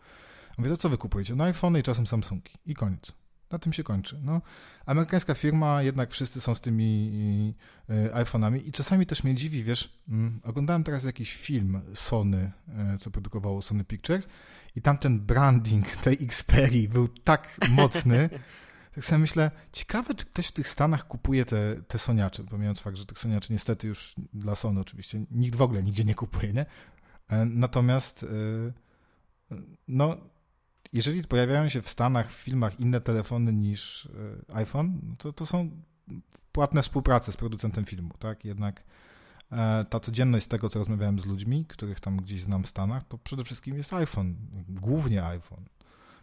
[0.57, 1.35] Mówię, to co wy kupujecie?
[1.35, 2.51] No iPhone i czasem Samsungi.
[2.65, 3.11] I koniec.
[3.51, 4.19] Na tym się kończy.
[4.23, 4.41] No,
[4.85, 7.53] amerykańska firma, jednak wszyscy są z tymi
[7.89, 12.51] y, iPhone'ami i czasami też mnie dziwi, wiesz, mm, oglądałem teraz jakiś film Sony,
[12.95, 14.27] y, co produkowało Sony Pictures
[14.75, 18.29] i tam ten branding tej Xperia był tak mocny,
[18.95, 22.97] tak sobie myślę, ciekawe, czy ktoś w tych Stanach kupuje te, te Soniacze, pomijając fakt,
[22.97, 26.65] że tych Soniaczy niestety już dla Sony oczywiście nikt w ogóle nigdzie nie kupuje, nie?
[27.29, 28.25] E, natomiast
[29.87, 30.17] no
[30.93, 34.09] jeżeli pojawiają się w Stanach w filmach inne telefony niż
[34.49, 35.69] e, iPhone, to, to są
[36.51, 38.45] płatne współprace z producentem filmu, tak?
[38.45, 38.83] Jednak
[39.51, 43.03] e, ta codzienność z tego, co rozmawiałem z ludźmi, których tam gdzieś znam w Stanach,
[43.03, 44.35] to przede wszystkim jest iPhone,
[44.69, 45.65] głównie iPhone.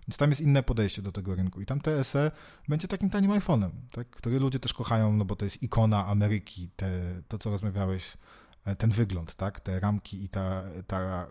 [0.08, 1.60] Więc tam jest inne podejście do tego rynku.
[1.60, 2.30] I tam TSE
[2.68, 4.10] będzie takim tanim iPhone'em, tak?
[4.10, 8.16] który ludzie też kochają, no bo to jest ikona Ameryki, te, to co rozmawiałeś,
[8.64, 9.60] e, ten wygląd, tak?
[9.60, 11.26] Te ramki i ta, ta,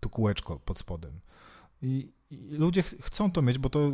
[0.00, 1.20] to kółeczko pod spodem.
[1.82, 3.92] I, i ludzie ch chcą to mieć, bo to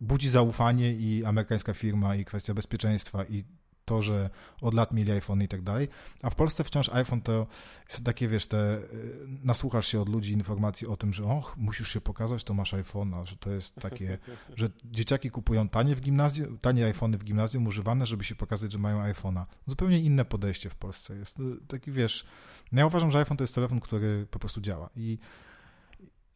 [0.00, 3.44] budzi zaufanie i amerykańska firma, i kwestia bezpieczeństwa, i
[3.90, 4.30] to, że
[4.60, 5.88] od lat mieli iPhone i tak dalej.
[6.22, 7.46] A w Polsce wciąż iPhone to
[7.88, 11.88] jest takie, wiesz, te, y, nasłuchasz się od ludzi informacji o tym, że och, musisz
[11.88, 14.18] się pokazać, to masz iPhone'a, że to jest takie,
[14.56, 18.78] że dzieciaki kupują tanie w gimnazjum, tanie iPhony w gimnazjum używane, żeby się pokazać, że
[18.78, 19.44] mają iPhone'a.
[19.66, 21.36] Zupełnie inne podejście w Polsce jest.
[21.68, 22.24] Taki, wiesz,
[22.72, 25.18] no ja uważam, że iPhone to jest telefon, który po prostu działa i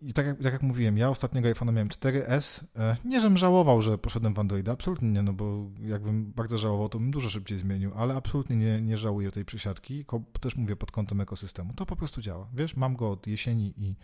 [0.05, 2.65] i tak jak, tak jak mówiłem, ja ostatniego iPhone'a miałem 4S.
[2.77, 6.89] E, nie, żebym żałował, że poszedłem w Androida, absolutnie nie, no bo jakbym bardzo żałował,
[6.89, 10.05] to bym dużo szybciej zmienił, ale absolutnie nie, nie żałuję tej przesiadki,
[10.41, 11.75] też mówię pod kątem ekosystemu.
[11.75, 12.49] To po prostu działa.
[12.55, 13.97] Wiesz, mam go od jesieni i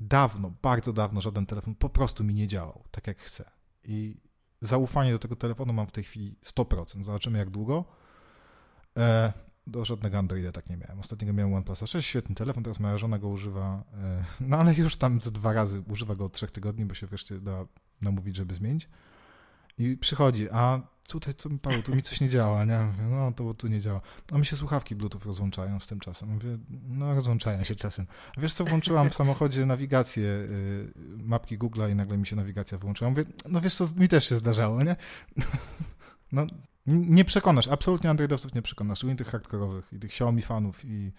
[0.00, 3.50] dawno, bardzo dawno żaden telefon po prostu mi nie działał tak jak chcę.
[3.84, 4.16] I
[4.60, 7.04] zaufanie do tego telefonu mam w tej chwili 100%.
[7.04, 7.84] Zobaczymy jak długo.
[9.70, 11.00] Do żadnego Androida tak nie miałem.
[11.00, 14.96] Ostatniego miałem OnePlus 6, świetny telefon, teraz moja żona go używa, e, no ale już
[14.96, 17.64] tam z dwa razy używa go od trzech tygodni, bo się wreszcie da
[18.02, 18.88] namówić, żeby zmienić.
[19.78, 22.78] I przychodzi, a tutaj, tu, Paweł, tu mi coś nie działa, nie?
[22.78, 24.00] Mówię, no to bo tu nie działa.
[24.32, 26.28] A mi się słuchawki Bluetooth rozłączają z tym czasem.
[26.28, 26.58] Mówię,
[26.88, 28.06] no rozłączają się czasem.
[28.36, 32.78] A wiesz co, włączyłam w samochodzie nawigację, y, mapki Google'a i nagle mi się nawigacja
[32.78, 33.10] wyłączyła.
[33.10, 34.96] Mówię, no wiesz co, mi też się zdarzało, nie?
[36.32, 36.46] No
[36.90, 41.12] nie przekonasz, absolutnie Androidowców nie przekonasz, szczególnie tych hardkorowych i tych Xiaomi fanów i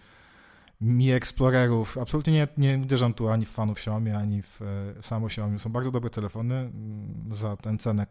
[0.80, 1.98] Mi Explorerów.
[1.98, 5.58] Absolutnie nie, nie uderzam tu ani w fanów Xiaomi, ani w e, samo Xiaomi.
[5.58, 8.06] Są bardzo dobre telefony mm, za tę cenę,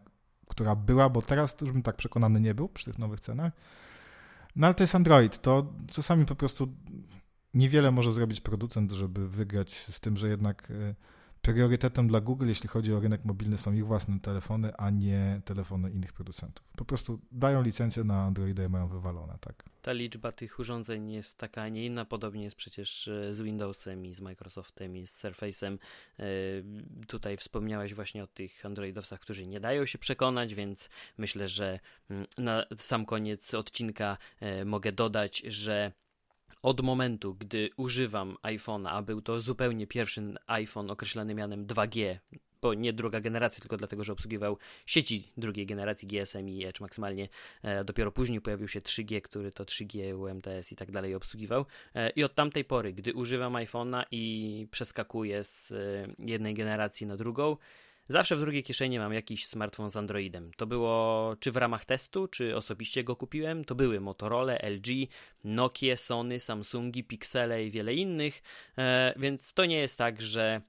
[0.49, 3.53] która była, bo teraz już bym tak przekonany nie był przy tych nowych cenach.
[4.55, 5.41] No ale to jest Android.
[5.41, 6.67] To czasami po prostu
[7.53, 10.95] niewiele może zrobić producent, żeby wygrać z tym, że jednak e,
[11.41, 15.91] priorytetem dla Google, jeśli chodzi o rynek mobilny, są ich własne telefony, a nie telefony
[15.91, 16.65] innych producentów.
[16.77, 19.63] Po prostu dają licencję na Androida i mają wywalone, tak.
[19.81, 22.05] Ta liczba tych urządzeń jest taka, a nie inna.
[22.05, 25.77] Podobnie jest przecież e, z Windowsem i z Microsoftem i z Surface'em.
[26.19, 26.25] E,
[27.07, 31.79] tutaj wspomniałeś właśnie o tych Androidowcach, którzy nie dają się przekonać, więc myślę, że
[32.09, 35.91] mm, na sam koniec odcinka e, mogę dodać, że
[36.63, 42.17] od momentu, gdy używam iPhone'a, a był to zupełnie pierwszy iPhone określany mianem 2G,
[42.61, 47.29] bo nie druga generacja, tylko dlatego, że obsługiwał sieci drugiej generacji GSM i Edge maksymalnie.
[47.63, 51.65] E, dopiero później pojawił się 3G, który to 3G, UMTS i tak dalej obsługiwał.
[51.95, 55.75] E, I od tamtej pory, gdy używam iPhone'a i przeskakuję z e,
[56.19, 57.57] jednej generacji na drugą,
[58.07, 60.51] Zawsze w drugiej kieszeni mam jakiś smartfon z Androidem.
[60.57, 63.65] To było czy w ramach testu, czy osobiście go kupiłem.
[63.65, 65.07] To były Motorola, LG,
[65.43, 68.41] Nokia, Sony, Samsungi, Pixele i wiele innych.
[68.77, 70.61] E, więc to nie jest tak, że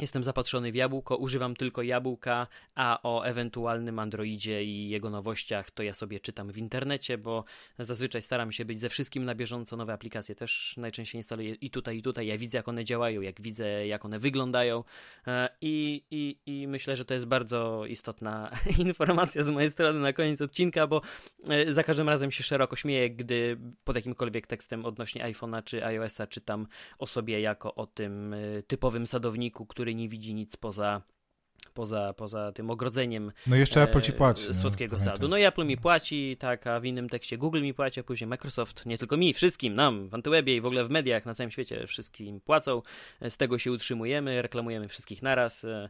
[0.00, 5.82] Jestem zapatrzony w jabłko, używam tylko jabłka, a o ewentualnym Androidzie i jego nowościach to
[5.82, 7.44] ja sobie czytam w internecie, bo
[7.78, 9.76] zazwyczaj staram się być ze wszystkim na bieżąco.
[9.76, 12.26] Nowe aplikacje też najczęściej instaluję i tutaj, i tutaj.
[12.26, 14.84] Ja widzę, jak one działają, jak widzę, jak one wyglądają.
[15.26, 18.50] E, I, i, i myślę, że to jest bardzo istotna
[18.86, 21.02] informacja z mojej strony na koniec odcinka, bo
[21.48, 26.26] e, za każdym razem się szeroko śmieję, gdy pod jakimkolwiek tekstem odnośnie iPhone'a czy iOS-a
[26.26, 26.66] czytam
[26.98, 31.02] o sobie jako o tym e, typowym sadowniku, który który nie widzi nic poza
[31.74, 35.28] poza, poza tym ogrodzeniem no jeszcze Apple ci płaci, e, słodkiego no, sadu.
[35.28, 38.28] No i Apple mi płaci, tak, a w innym tekście Google mi płaci, a później
[38.28, 41.50] Microsoft, nie tylko mi, wszystkim, nam, w Antywebie i w ogóle w mediach na całym
[41.50, 42.82] świecie wszystkim płacą,
[43.28, 45.64] z tego się utrzymujemy, reklamujemy wszystkich naraz.
[45.64, 45.88] E,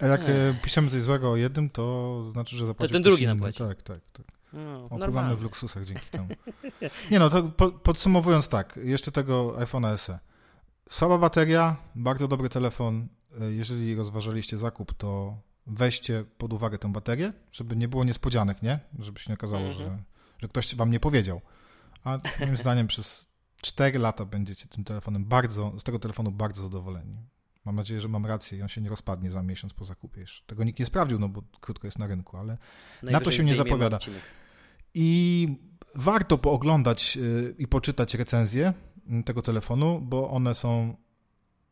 [0.00, 0.54] a jak e.
[0.62, 3.58] piszemy coś złego o jednym, to znaczy, że zapłacił To ten drugi nam płaci.
[3.58, 4.26] Tak, tak, tak.
[4.52, 6.28] No, Opływamy w luksusach dzięki temu.
[7.10, 10.31] Nie no, to po, podsumowując tak, jeszcze tego iPhone'a SE.
[10.92, 13.08] Słaba bateria, bardzo dobry telefon.
[13.40, 18.78] E, jeżeli rozważaliście zakup, to weźcie pod uwagę tę baterię, żeby nie było niespodzianek, nie?
[18.98, 19.78] Żeby się nie okazało, mhm.
[19.78, 19.98] że,
[20.38, 21.40] że ktoś wam nie powiedział.
[22.04, 23.26] A moim zdaniem przez
[23.62, 27.16] 4 lata będziecie tym telefonem bardzo, z tego telefonu bardzo zadowoleni.
[27.64, 30.46] Mam nadzieję, że mam rację i on się nie rozpadnie za miesiąc po zakupie jeszcze.
[30.46, 32.58] Tego nikt nie sprawdził, no bo krótko jest na rynku, ale
[33.02, 33.98] na to się nie zapowiada.
[34.94, 35.48] I
[35.94, 38.74] warto pooglądać e, i poczytać recenzje
[39.24, 40.96] tego telefonu, bo one są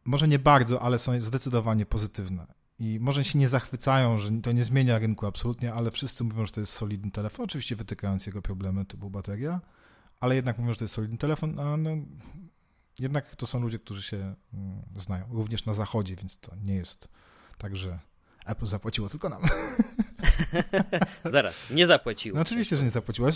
[0.04, 2.46] może nie bardzo, ale są zdecydowanie pozytywne.
[2.78, 6.52] I może się nie zachwycają, że to nie zmienia rynku absolutnie, ale wszyscy mówią, że
[6.52, 9.60] to jest solidny telefon, oczywiście wytykając jego problemy typu bateria,
[10.20, 11.90] ale jednak mówią, że to jest solidny telefon, a no,
[12.98, 17.08] jednak to są ludzie, którzy się mm, znają, również na zachodzie, więc to nie jest
[17.58, 17.98] tak, że
[18.46, 19.42] Apple zapłaciło tylko nam.
[21.32, 22.36] Zaraz, nie zapłaciło.
[22.36, 23.28] No oczywiście, że nie zapłaciło.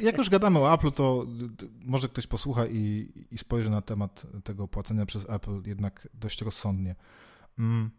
[0.00, 1.26] Jak już gadamy o Apple, to
[1.84, 6.94] może ktoś posłucha i, i spojrzy na temat tego płacenia przez Apple jednak dość rozsądnie.
[7.58, 7.90] Mm,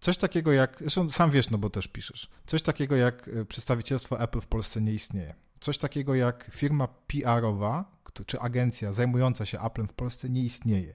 [0.00, 4.20] coś takiego jak, zresztą sam wiesz, no bo też piszesz, coś takiego jak e, przedstawicielstwo
[4.20, 5.34] Apple w Polsce nie istnieje.
[5.60, 7.92] Coś takiego jak firma PR-owa,
[8.26, 10.94] czy agencja zajmująca się Applem w Polsce nie istnieje.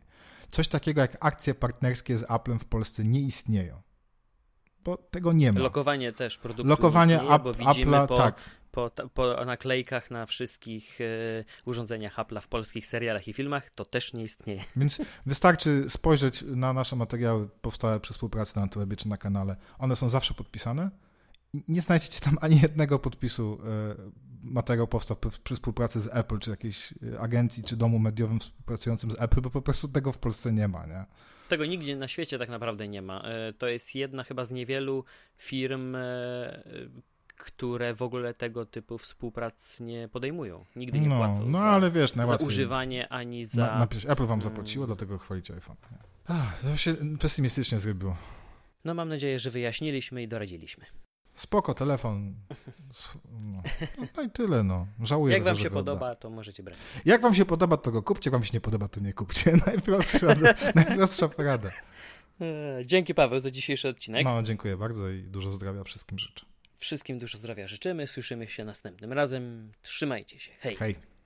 [0.52, 3.82] Coś takiego jak akcje partnerskie z Applem w Polsce nie istnieją
[4.88, 5.60] bo tego nie ma.
[5.60, 8.42] Lokowanie też produktu Lokowanie istnieje, bo widzimy Apple'a, po, tak.
[8.72, 11.06] po, po, naklejkach na wszystkich e,
[11.66, 14.64] urządzeniach Apple'a w polskich serialach i filmach, to też nie istnieje.
[14.76, 19.56] Więc wystarczy spojrzeć na nasze materiały powstałe przy współpracy na Antywebie czy na kanale.
[19.80, 20.90] One są zawsze podpisane
[21.68, 23.96] nie znajdziecie tam ani jednego podpisu e,
[24.44, 29.22] materiał powstał przy współpracy z Apple, czy jakiejś e, agencji, czy domu mediowym współpracującym z
[29.22, 31.06] Apple, bo po prostu tego w Polsce nie ma, nie?
[31.48, 33.22] Tego nigdzie na świecie tak naprawdę nie ma.
[33.22, 35.04] E, to jest jedna chyba z niewielu
[35.38, 36.64] firm, e,
[37.38, 40.66] które w ogóle tego typu współprac nie podejmują.
[40.76, 43.66] Nigdy nie no, płacą no, za, ale wiesz, za używanie ani za...
[43.66, 44.96] Na, napisz, Apple wam zapłaciło, mm.
[44.96, 45.78] dlatego chwalicie iPhone.
[46.28, 48.18] Ach, to się pesymistycznie zrobiło.
[48.86, 50.86] No mam nadzieję, że wyjaśniliśmy i doradziliśmy.
[51.38, 52.36] Spoko, telefon.
[53.32, 53.62] No,
[54.18, 54.88] no i tyle, no.
[55.04, 55.34] Żałuję.
[55.34, 56.78] Jak wam się podoba, to możecie brać.
[57.06, 59.54] Jak wam się podoba, to go kupcie, jak wam się nie podoba, to nie kupcie.
[59.68, 60.28] Najprostsza,
[60.76, 61.72] najprostsza porada.
[62.42, 64.26] E, dzięki Paweł za dzisiejszy odcinek.
[64.26, 66.46] No, dziękuję bardzo i dużo zdrowia wszystkim życzę.
[66.78, 68.08] Wszystkim dużo zdrowia życzymy.
[68.08, 69.72] Słyszymy się następnym razem.
[69.82, 70.52] Trzymajcie się.
[70.60, 70.76] Hej.
[70.76, 70.96] Hej.